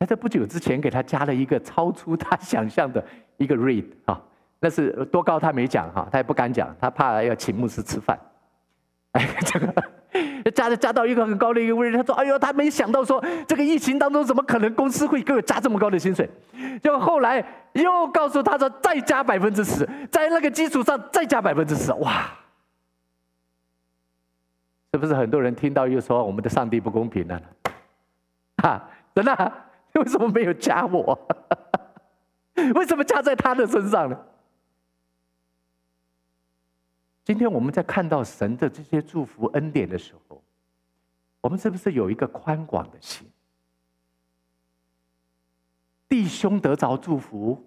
[0.00, 3.04] 他在不久之前给他加了一个超出他 想象的
[3.36, 4.20] 一个 rate 啊。
[4.58, 5.38] 那是多高？
[5.38, 8.18] 他没讲哈，他也不敢讲，他怕要请牧师吃饭。
[9.12, 16.28] 哎，这个加加到一个很高的一个位置，他说：“哎呦，他没想到说这个疫情当中，怎么可能公司会给我加这么高的薪水？”
[16.82, 17.42] 就后来
[17.72, 22.30] 又告诉他说：“再加百分之十，在那个基础上再加百分之十。”哇，
[24.92, 27.40] 是不是很多人听到又说我们的上帝不公平呢？
[28.62, 29.52] 啊，真的？
[30.00, 31.18] 为什么没有加我？
[32.74, 34.26] 为什么加在他的身上呢？
[37.24, 40.42] 今天我们在看到神的这些祝福恩典的时候，
[41.40, 43.30] 我们是不是有一个宽广的心？
[46.08, 47.64] 弟兄得着祝福，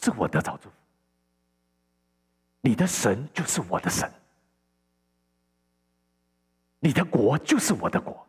[0.00, 0.74] 是我得着祝福。
[2.62, 4.10] 你的神就是我的神，
[6.78, 8.26] 你的国就是我的国。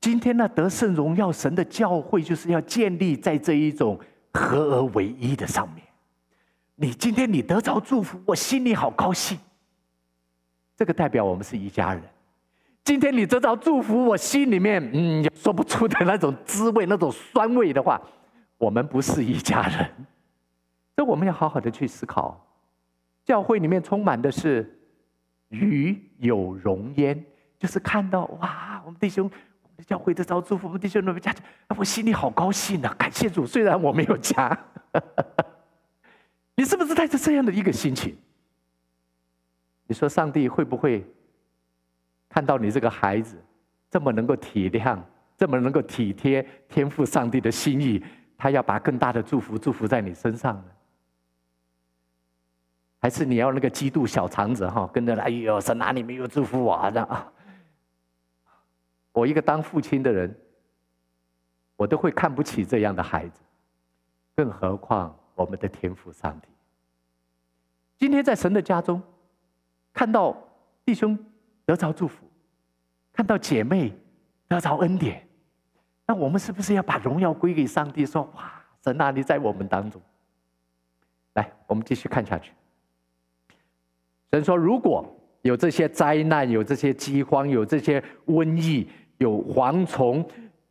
[0.00, 4.00] 今天呢，得胜荣耀神的教会，就是要建立在这一种
[4.32, 5.84] 合而为一的上面。
[6.76, 9.38] 你今天你得着祝福，我心里好高兴。
[10.74, 12.02] 这个代表我们是一家人。
[12.82, 18.00] 今天你得着祝福，我心里面嗯说不出的那种滋味，那种酸味的话，
[18.56, 19.86] 我们不是一家人。
[20.96, 22.46] 所以我们要好好的去思考。
[23.22, 24.80] 教会里面充满的是
[25.50, 27.22] 与有荣焉，
[27.58, 29.30] 就是看到哇，我们弟兄，
[29.86, 31.34] 教会得着祝福，弟兄那边加，
[31.76, 32.94] 我心里好高兴啊！
[32.98, 34.58] 感谢主，虽然我没有家。
[36.56, 38.16] 你是不是带着这样的一个心情？
[39.86, 41.04] 你说上帝会不会
[42.28, 43.42] 看到你这个孩子
[43.90, 44.98] 这么能够体谅，
[45.36, 48.02] 这么能够体贴天赋上帝的心意？
[48.36, 50.64] 他要把更大的祝福祝福在你身上呢？
[53.00, 55.24] 还是你要那个嫉妒小肠子哈，跟着来？
[55.24, 57.32] 哎呦，神哪里没有祝福我啊？
[59.12, 60.34] 我一个当父亲的人，
[61.76, 63.42] 我都会看不起这样的孩子，
[64.36, 66.48] 更何况我们的天父上帝。
[67.98, 69.02] 今天在神的家中，
[69.92, 70.36] 看到
[70.84, 71.18] 弟兄
[71.64, 72.24] 得着祝福，
[73.12, 73.92] 看到姐妹
[74.48, 75.28] 得着恩典，
[76.06, 78.06] 那我们是不是要把荣耀归给上帝？
[78.06, 80.00] 说哇，神啊，你在我们当中。
[81.34, 82.52] 来，我们继续看下去。
[84.32, 85.04] 神说：“如果
[85.42, 88.88] 有这些灾难，有这些饥荒，有这些瘟疫，
[89.18, 90.24] 有蝗虫，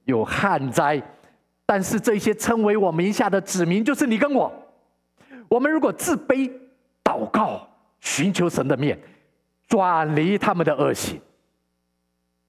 [0.06, 1.02] 有旱灾，
[1.66, 4.52] 但是这些称为我名下的子民，就是你跟我。
[5.48, 6.52] 我们如果自卑、
[7.04, 7.68] 祷告、
[8.00, 9.00] 寻求神的面，
[9.68, 11.20] 转离他们的恶行，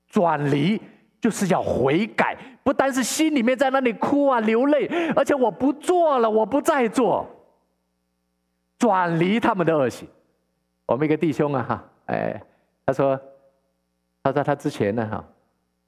[0.08, 0.80] 转离
[1.20, 7.26] 就是要悔改，不单是心里面在那里哭啊流泪，而且我不做了，我不再做，
[8.78, 10.06] 转离他们的恶行。”
[10.86, 12.42] 我们一个弟兄啊，哈，哎，
[12.84, 13.20] 他说，
[14.20, 15.24] 他说他之前呢，哈，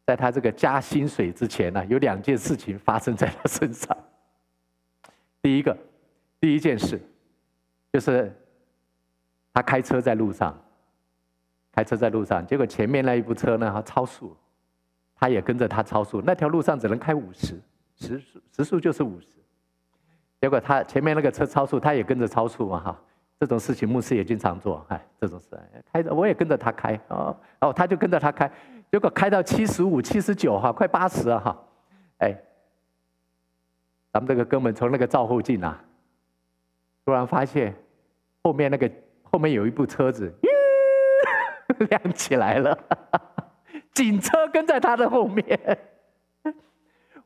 [0.07, 3.97] 在他这个加薪水之前呢，有两件事情发生在他身上。
[5.41, 5.77] 第一个，
[6.39, 7.01] 第一件事，
[7.93, 8.33] 就是
[9.53, 10.57] 他开车在路上，
[11.73, 14.37] 开车在路上，结果前面那一部车呢，他超速，
[15.16, 16.23] 他也跟着他超速。
[16.25, 17.61] 那条路上只能开五十，
[17.97, 19.27] 时速时速就是五十，
[20.41, 23.01] 结果他前面那个车超速，他也跟着超速嘛，哈。
[23.43, 25.59] 这种事情牧师也经常做，哎，这种事
[25.93, 28.49] 开着我也跟着他开，哦哦，他就跟着他开，
[28.88, 31.61] 结果开到七十五、七十九哈，快八十了哈，
[32.18, 32.40] 哎，
[34.12, 35.76] 咱们这个哥们从那个照后镜啊，
[37.05, 37.74] 突然发现
[38.45, 38.88] 后面那个
[39.24, 40.32] 后面有一部车子，
[41.90, 42.78] 亮起来了，
[43.93, 45.45] 警车跟在他的后面，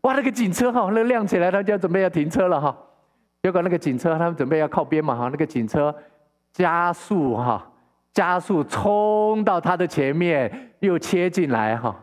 [0.00, 2.74] 哇，那个警车哈，那亮起来，他就要准备要停车了哈。
[3.46, 5.94] 结果那个警车，他们准备要靠边嘛哈，那个警车
[6.52, 7.64] 加速哈，
[8.12, 11.96] 加速冲到他的前面，又切进来哈，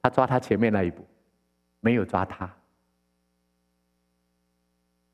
[0.00, 1.06] 他抓他前面那一步，
[1.80, 2.50] 没有抓他。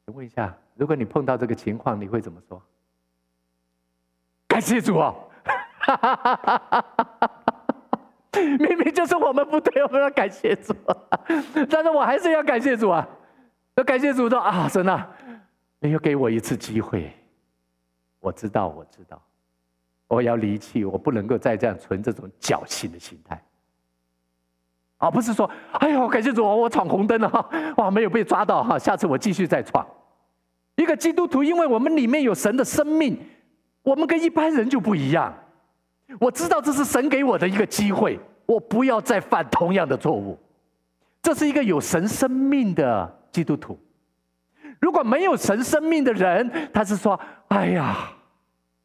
[0.04, 2.62] 请问一下，如果你碰到这个情况，你会怎么说？
[4.46, 5.12] 感谢主啊！
[8.32, 10.72] 明明就是我们不对，我们要感谢主，
[11.68, 13.04] 但是我还是要感谢主啊。
[13.76, 15.08] 要感谢主说啊，神啊，
[15.80, 17.12] 你又给我一次机会。
[18.20, 19.22] 我知道，我知道，
[20.08, 23.40] 我要离弃，我不能够再这样存这种侥幸的心态。
[24.96, 29.86] 啊，不是说，哎呦，感谢主，我闯红灯了哈， 哇，没有被抓到哈，下次我继续再闯。
[30.76, 33.18] 一个基督徒，因为我们里面有神的生命，
[33.82, 35.32] 我们跟一般人就不一样。
[36.18, 40.38] 我知道这是神给我的一个机会，我不要再犯同样的错误。
[41.20, 43.14] 这是一个有神生命的。
[43.32, 43.78] 基督徒，
[44.80, 47.18] 如果没有神生命的人，他是说
[47.48, 48.10] ：“哎呀，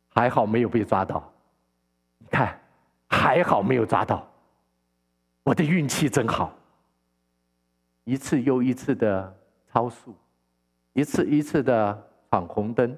[0.10, 1.32] 还好没有被抓到。
[2.18, 2.60] 你看，
[3.08, 4.30] 还好没有抓到，
[5.44, 6.54] 我的运气真好。
[8.04, 9.38] 一次又一次的
[9.72, 10.16] 超速，
[10.94, 12.98] 一次一次的闯红灯，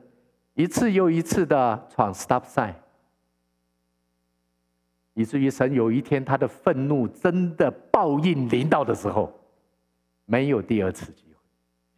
[0.54, 2.74] 一次又一次的闯 stop sign，
[5.14, 9.32] 以至于神有一天他的愤怒真的报应临到的时候，
[10.26, 11.26] 没有第二次机。”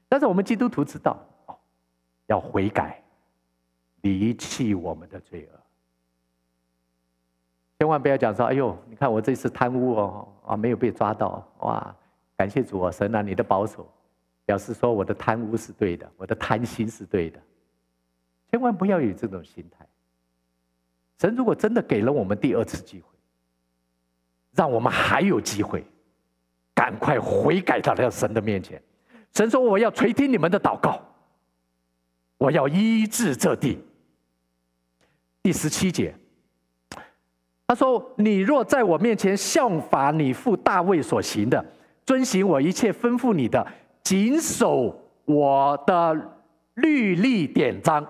[0.07, 1.57] 但是我们基督徒知道，哦
[2.27, 3.03] 要悔改，
[4.01, 5.59] 离弃我们的罪恶，
[7.79, 11.95] 千万不要讲说：“哎呦，你看我这次贪污哦，啊没有被抓到，哇，
[12.37, 13.87] 感谢主啊，神啊，你的保守，
[14.45, 17.39] 表示说我的贪污是对的，我的贪心是对的。”
[18.51, 19.85] 千万不要有这种心态。
[21.19, 23.07] 神如果真的给了我们第二次机会，
[24.53, 25.85] 让我们还有机会，
[26.73, 28.81] 赶快悔改到了神的面前。
[29.35, 30.97] 神说：“我要垂听你们的祷告，
[32.37, 33.77] 我要医治这地。”
[35.43, 36.15] 第十七节，
[37.67, 41.63] 他说：“你若在我面前效法你父大卫所行的，
[42.05, 43.67] 遵行我一切吩咐你的，
[44.01, 46.17] 谨守我的
[46.75, 48.07] 律例典章，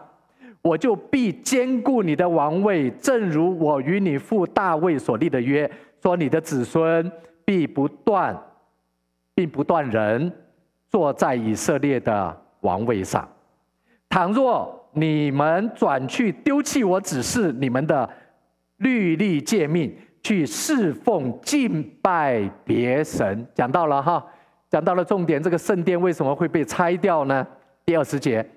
[0.61, 5.69] 我就必坚固你的王位，正如我与你父大卫所立的约，
[6.03, 7.11] 说你的子孙
[7.43, 8.39] 必不断，
[9.33, 10.31] 并不断人。”
[10.95, 13.27] 坐在以色列的王位上。
[14.07, 18.09] 倘若你们转去丢弃我指示你们的
[18.77, 19.93] 律例诫命，
[20.23, 24.25] 去侍奉敬拜别神，讲到了哈，
[24.69, 25.43] 讲到了重点。
[25.43, 27.45] 这个圣殿为什么会被拆掉呢？
[27.83, 28.49] 第二十节，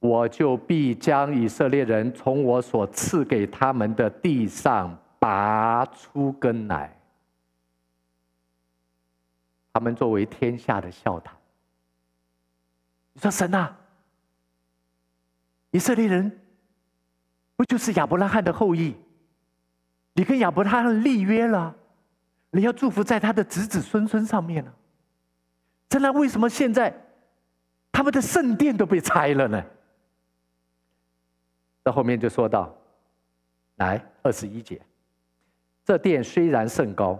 [0.00, 6.92] 我就必将以色列人从我所赐给他们的地上拔出根来，
[9.72, 11.32] 他们作为天下的笑谈。
[13.12, 13.76] 你说神啊，
[15.70, 16.40] 以色列人
[17.56, 18.94] 不就是亚伯拉罕的后裔？
[20.14, 21.74] 你跟亚伯拉罕立约了，
[22.50, 24.72] 你要祝福在他的子子孙孙上面呢？
[25.88, 26.94] 真的，为什么现在
[27.90, 29.64] 他们的圣殿都被拆了呢？
[31.82, 32.72] 到后面就说到，
[33.76, 34.80] 来二十一节，
[35.84, 37.18] 这殿虽然甚高，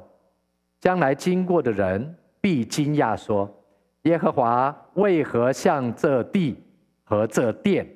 [0.78, 3.52] 将来经过的人必惊讶说：
[4.02, 6.56] 耶和华为何向这地
[7.04, 7.86] 和这殿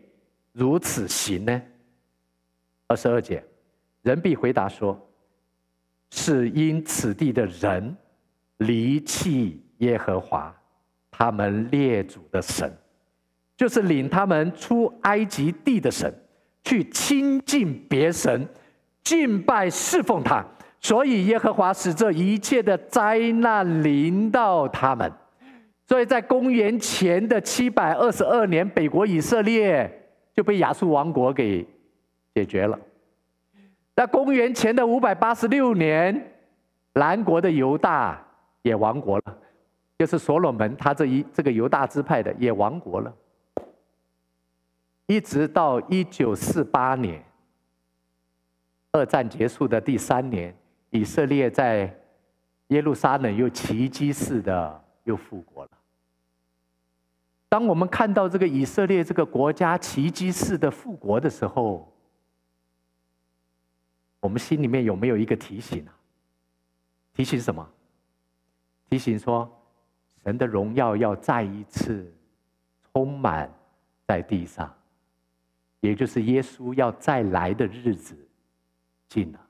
[0.53, 1.63] 如此行呢？
[2.87, 3.43] 二十二节。
[4.03, 5.01] 人必回答说
[6.13, 7.97] ：“是因此地的人
[8.59, 10.55] 离弃耶和华，
[11.11, 12.71] 他们列祖的神，
[13.57, 16.15] 就是领他们出埃及地的神，
[16.65, 18.47] 去亲近别神，
[19.03, 20.45] 敬拜侍奉他，
[20.81, 25.11] 所以耶和华使这一切的灾难临到他们。
[25.87, 29.91] 所以在公元前的七百二十二年，北国以色列
[30.33, 31.67] 就被亚述王国给
[32.35, 32.79] 解决了。”
[33.95, 36.33] 在公元前的五百八十六年，
[36.95, 38.21] 南国的犹大
[38.63, 39.39] 也亡国了，
[39.97, 43.15] 就是所罗门他这一这个犹大支派的也亡国了。
[45.07, 47.23] 一直到一九四八年，
[48.91, 50.53] 二战结束的第三年，
[50.91, 51.95] 以色列在
[52.69, 55.71] 耶路撒冷又奇迹似的又复国了。
[57.55, 61.89] 当我们看到这个以色列这个国家奇迹式的复国的时候，
[64.19, 65.95] 我们心里面有没有一个提醒啊？
[67.13, 67.65] 提醒什么？
[68.91, 69.49] 提醒说，
[70.25, 72.13] 神的荣耀要再一次
[72.91, 73.49] 充满
[74.05, 74.75] 在地上，
[75.79, 78.17] 也就是耶稣要再来的日子
[79.09, 79.41] 近了。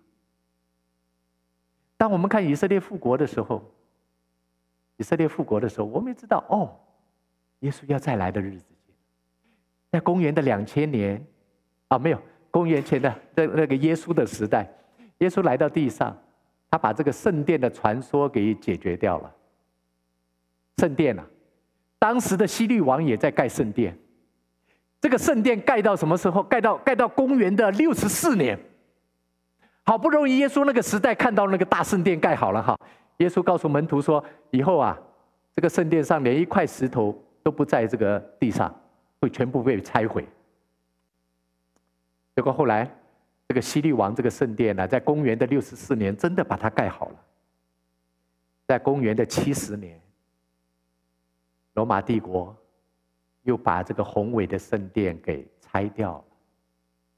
[1.97, 3.65] 当我们看以色列复国的时候，
[4.99, 6.79] 以色列复国的时候，我们也知道哦，
[7.61, 8.67] 耶稣要再来的日子。
[9.91, 11.25] 在公元的两千年
[11.89, 12.21] 啊，没有。
[12.51, 14.69] 公元前的那那个耶稣的时代，
[15.19, 16.17] 耶稣来到地上，
[16.71, 19.35] 他把这个圣殿的传说给解决掉了。
[20.79, 21.27] 圣殿啊，
[21.99, 23.99] 当时的希律王也在盖圣殿。
[25.01, 26.43] 这个圣殿盖到什么时候？
[26.45, 28.59] 盖到盖到公元的六十四年。
[29.85, 32.79] 好不容易耶稣那个时代看到那个大圣殿盖好了哈，
[33.19, 34.97] 耶稣告诉门徒说：以后啊，
[35.57, 38.75] 这个圣殿上连一块石头都不在这个地上，
[39.21, 40.27] 会全部被拆毁。
[42.35, 42.91] 结果后来，
[43.47, 47.25] 这个希律王这个圣殿呢，在公元的六十四年，真的把它盖好了。
[48.67, 50.01] 在公元的七十年，
[51.75, 52.57] 罗马帝国
[53.43, 56.25] 又把这个宏伟的圣殿给拆掉了，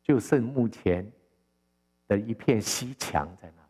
[0.03, 1.09] 就剩目前
[2.09, 3.62] 的一片西墙在那。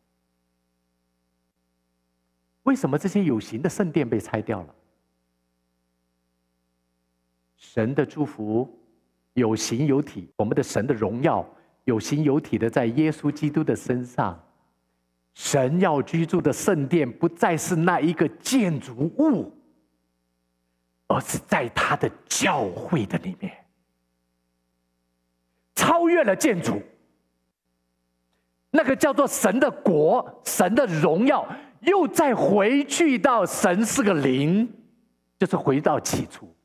[2.63, 4.75] 为什么这些有形的圣殿被拆掉了？
[7.57, 8.81] 神的祝福。
[9.35, 11.47] 有形有体，我们的神的荣耀
[11.85, 14.43] 有形有体的在耶稣基督的身上。
[15.35, 19.53] 神要居住的圣殿不再是那一个建筑物，
[21.07, 23.53] 而是在他的教会的里面，
[25.75, 26.81] 超越了建筑。
[28.71, 31.47] 那个叫做神的国，神的荣耀
[31.81, 34.67] 又再回去到神是个灵，
[35.39, 36.56] 就是回到起初。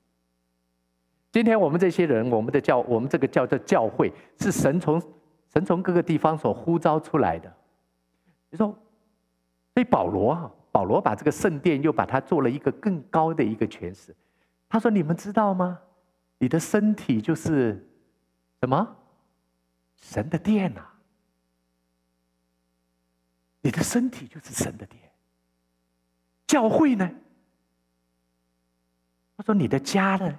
[1.31, 5.01] 今天我们这些人，我们的教，我们这个叫做教会，是神从
[5.53, 7.51] 神从各个地方所呼召出来的。
[8.49, 8.67] 你说，
[9.73, 14.13] 所以保罗啊，保罗把这个圣殿又把它做了一个更高的一个诠释。
[14.67, 15.79] 他说：“你们知道吗？
[16.37, 17.89] 你的身体就是
[18.59, 18.97] 什么？
[19.95, 20.81] 神的殿呐！
[23.61, 25.01] 你的身体就是神的殿。
[26.45, 27.09] 教会呢？
[29.37, 30.37] 他说：你的家呢？”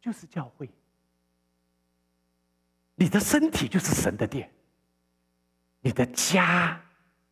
[0.00, 0.68] 就是教会，
[2.94, 4.50] 你的身体就是神的殿，
[5.80, 6.80] 你的家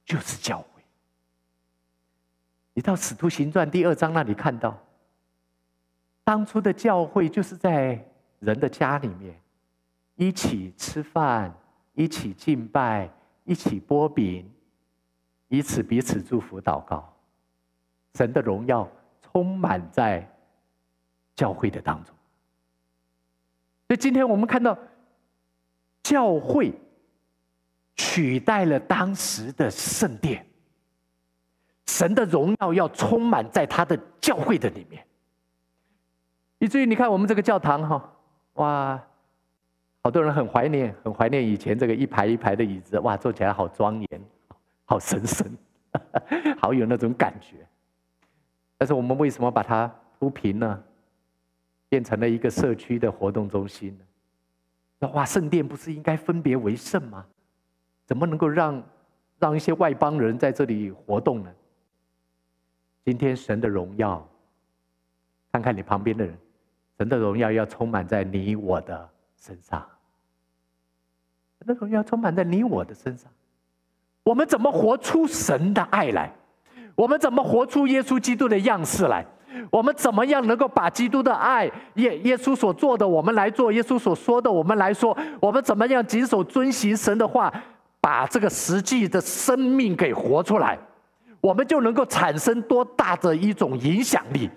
[0.04, 0.82] 就是教会。
[2.74, 4.78] 你到《使徒行传》第二章那里看到，
[6.22, 8.06] 当初的教会就是在
[8.38, 9.40] 人的家里面，
[10.14, 11.52] 一起吃饭，
[11.94, 13.10] 一起敬拜，
[13.44, 14.48] 一起擘饼，
[15.48, 17.16] 以此彼此祝福祷告，
[18.14, 18.86] 神的荣耀
[19.22, 20.30] 充满在
[21.34, 22.14] 教会的当中。
[23.88, 24.76] 所以今天我们看到，
[26.02, 26.72] 教会
[27.96, 30.46] 取代了当时的圣殿，
[31.86, 35.02] 神的荣耀要充满在他的教会的里面。
[36.58, 38.12] 以至于你看我们这个教堂哈，
[38.54, 39.02] 哇，
[40.02, 44.20] 好多人很怀念，很怀念以前这个一排一排的椅子，哇，坐起来好庄严，
[44.84, 45.46] 好神圣，
[46.60, 47.66] 好有那种感觉。
[48.76, 50.84] 但是我们为什么把它铺平呢？
[51.88, 53.98] 变成了一个社区的活动中心？
[54.98, 57.24] 那哇，圣殿不是应该分别为圣吗？
[58.04, 58.82] 怎么能够让
[59.38, 61.50] 让一些外邦人在这里活动呢？
[63.04, 64.28] 今天神的荣耀，
[65.52, 66.36] 看看你旁边的人，
[66.98, 69.86] 神的荣耀要充满在你我的身上。
[71.58, 73.30] 神的荣耀充满在你我的身上，
[74.24, 76.32] 我们怎么活出神的爱来？
[76.94, 79.24] 我们怎么活出耶稣基督的样式来？
[79.70, 85.16] 我们怎么样能够把基督的爱，耶耶稣所做的，我们来做；耶稣所说的，我们来说。
[85.40, 87.52] 我们怎么样谨守遵行神的话，
[88.00, 90.78] 把这个实际的生命给活出来，
[91.40, 94.48] 我们就能够产生多大的一种影响力。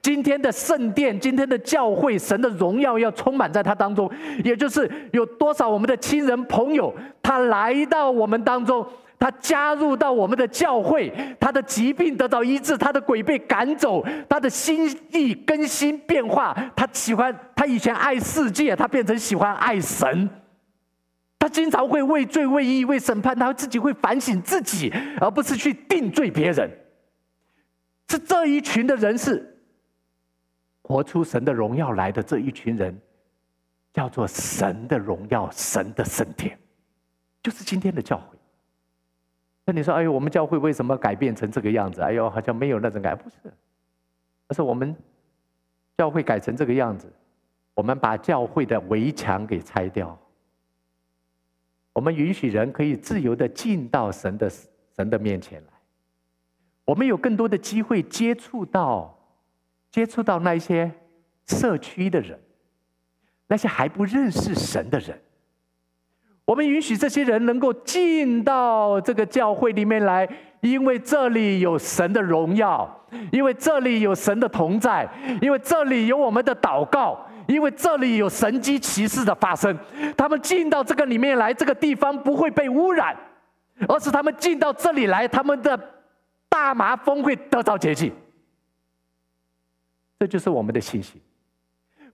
[0.00, 4.10] 今天的圣殿，今天的教会，神的荣耀要充满在它当中，
[4.44, 8.86] 也就是有多少我们的亲人朋友，他来到我们当中。
[9.18, 11.10] 他加入到我们的教会，
[11.40, 16.54] 他的疾病得到医治，他的鬼被赶走，他的心意更新变化。
[16.76, 20.28] 他喜欢，他以前爱世界，他变成喜欢爱神。
[21.38, 26.70] 他经常会为罪、为义、为审判，他自己会反省自己，而不是去定罪别人。
[28.08, 29.58] 是这一群的人，是
[30.82, 33.00] 活出神的荣耀来的这一群人，
[33.92, 36.58] 叫做神的荣耀，神的圣殿，
[37.42, 38.35] 就是今天的教会。
[39.68, 42.00] 那你说，哎呦，我们教会为什么改变成这个样子？
[42.00, 43.36] 哎呦，好像没有那种改，不是，
[44.46, 44.94] 而是我们
[45.98, 47.12] 教会改成这个样子，
[47.74, 50.16] 我们把教会的围墙给拆掉，
[51.92, 54.48] 我们允许人可以自由的进到神的
[54.94, 55.72] 神的面前来，
[56.84, 59.18] 我们有更多的机会接触到
[59.90, 60.92] 接触到那些
[61.48, 62.38] 社区的人，
[63.48, 65.20] 那些还不认识神的人。
[66.46, 70.26] 我们允许这些人能够进到这个教会里面来，
[70.60, 72.88] 因为这里有神的荣耀，
[73.32, 75.08] 因为这里有神的同在，
[75.42, 77.18] 因为这里有我们的祷告，
[77.48, 79.76] 因为这里有神迹奇事的发生。
[80.16, 83.16] 他们进到这个里面来，这个地方不会被污染，
[83.88, 85.76] 而是他们进到这里来，他们的
[86.48, 88.12] 大麻风会得到洁净。
[90.20, 91.20] 这就是我们的信心，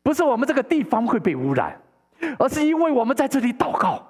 [0.02, 1.78] 不是我们这个地方会被污染，
[2.38, 4.08] 而是因为我们在这里祷告。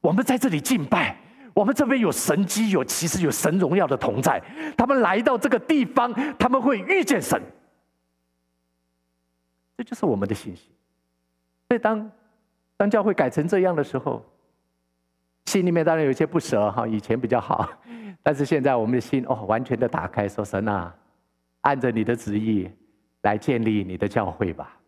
[0.00, 1.16] 我们在这里敬拜，
[1.52, 4.40] 我们这边有神机，有其实，有神荣耀的同在。
[4.76, 7.42] 他们来到这个地方，他们会遇见神，
[9.76, 10.70] 这就是我们的信心。
[11.66, 12.10] 所以当
[12.76, 14.24] 当教会改成这样的时候，
[15.46, 16.86] 心里面当然有些不舍哈。
[16.86, 17.68] 以前比较好，
[18.22, 20.94] 但是现在我们的心哦，完全的打开，说神啊，
[21.62, 22.70] 按着你的旨意
[23.22, 24.78] 来建立你的教会吧，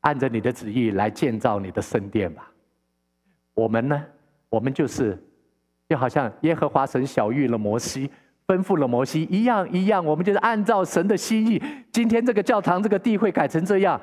[0.00, 2.50] 按着你的旨意来建造你的圣殿吧。
[3.54, 4.04] 我们呢？
[4.52, 5.18] 我们就是，
[5.88, 8.10] 就好像耶和华神晓諭了摩西，
[8.46, 10.04] 吩咐了摩西一样一样。
[10.04, 11.62] 我们就是按照神的心意。
[11.90, 13.98] 今天这个教堂、这个地会改成这样，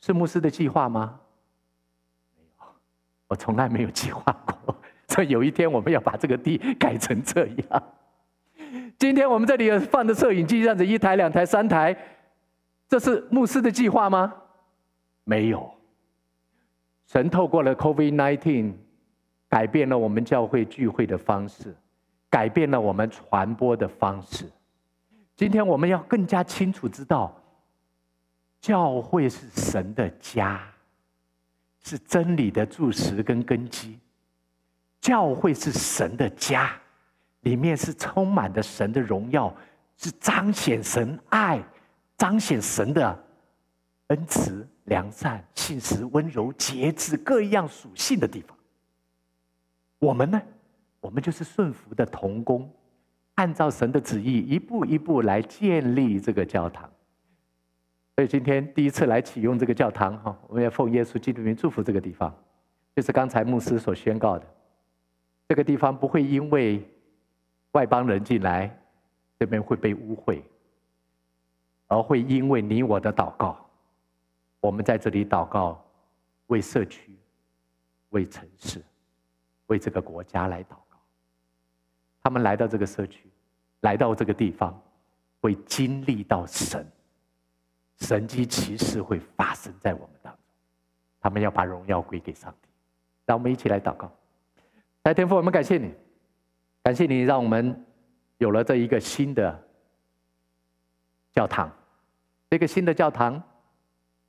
[0.00, 1.20] 是牧师的计划吗？
[2.36, 2.66] 没有，
[3.28, 4.32] 我从来没有计划
[4.64, 4.74] 过。
[5.06, 7.82] 所以有一天我们要把这个地改成这样。
[8.98, 11.96] 今天我们这里放的摄影机这样子，一台、两台、三台，
[12.88, 14.34] 这是牧师的计划吗？
[15.22, 15.70] 没有。
[17.06, 18.72] 神透过了 COVID-19。
[19.48, 21.74] 改变了我们教会聚会的方式，
[22.28, 24.44] 改变了我们传播的方式。
[25.34, 27.34] 今天我们要更加清楚知道，
[28.60, 30.60] 教会是神的家，
[31.80, 33.98] 是真理的柱石跟根基。
[35.00, 36.72] 教会是神的家，
[37.42, 39.54] 里面是充满着神的荣耀，
[39.96, 41.62] 是彰显神爱、
[42.16, 43.24] 彰显神的
[44.08, 48.57] 恩慈、良善、信实、温柔、节制各样属性的地方。
[49.98, 50.40] 我们呢？
[51.00, 52.68] 我们就是顺服的童工，
[53.34, 56.90] 按照神的旨意，一步一步来建立这个教堂。
[58.16, 62.34] 所以今天第一次来启用这个教堂，哈，我们要奉耶稣基督名祝福这个地方。
[62.96, 64.44] 就是刚才牧师所宣告的，
[65.48, 66.82] 这个地方不会因为
[67.70, 68.76] 外邦人进来，
[69.38, 70.42] 这边会被污秽，
[71.86, 73.56] 而会因为你我的祷告，
[74.58, 75.80] 我们在这里祷告，
[76.48, 77.16] 为社区，
[78.08, 78.82] 为城市。
[79.68, 80.98] 为这个国家来祷告，
[82.22, 83.30] 他们来到这个社区，
[83.80, 84.78] 来到这个地方，
[85.40, 86.86] 会经历到神，
[88.00, 90.42] 神迹奇事会发生在我们当中。
[91.20, 92.68] 他们要把荣耀归给上帝。
[93.26, 94.10] 让我们一起来祷告。
[95.02, 95.92] 来，天父，我们感谢你，
[96.82, 97.84] 感谢你让我们
[98.38, 99.68] 有了这一个新的
[101.32, 101.70] 教堂。
[102.48, 103.42] 这个新的教堂，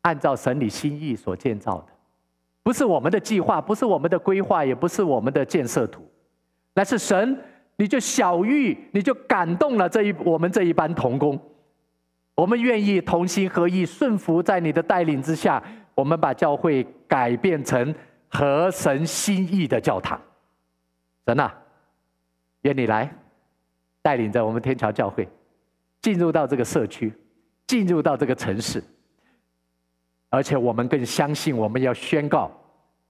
[0.02, 1.94] 按照神你心意所建造的。
[2.70, 6.08] 不是我们的计划，不是我们的规划，也不是我们的建设图，
[6.76, 7.36] 乃是神，
[7.78, 11.42] 你就小玉，你就感动了这一我们这一班童工，
[12.36, 15.64] 我们愿意同心合意，顺服在你的带领之下，
[15.96, 17.92] 我们把教会改变成
[18.30, 20.22] 合神心意的教堂。
[21.26, 21.52] 神啊，
[22.62, 23.12] 愿你来
[24.04, 25.28] 带领着我们天桥教会
[26.04, 27.12] 进入到这个社区，
[27.66, 28.84] 进入到这个城市。
[30.30, 32.52] 而且我们更相信，我们要宣告，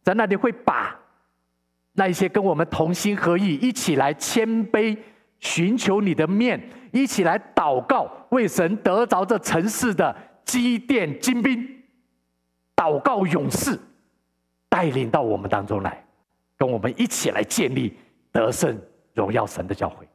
[0.03, 0.97] 在那里会把
[1.93, 4.97] 那一些跟我们同心合意，一起来谦卑
[5.39, 11.83] 寻求你的面，一起来祷告，为神得着这城市的基甸精兵，
[12.75, 13.77] 祷告勇士，
[14.69, 16.03] 带领到我们当中来，
[16.57, 17.97] 跟我们一起来建立
[18.31, 18.79] 得胜
[19.13, 20.07] 荣耀神的教会。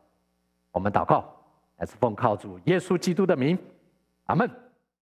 [0.72, 1.24] 我们祷告，
[1.76, 3.58] 还是奉靠主耶稣基督的名，
[4.26, 4.50] 阿门。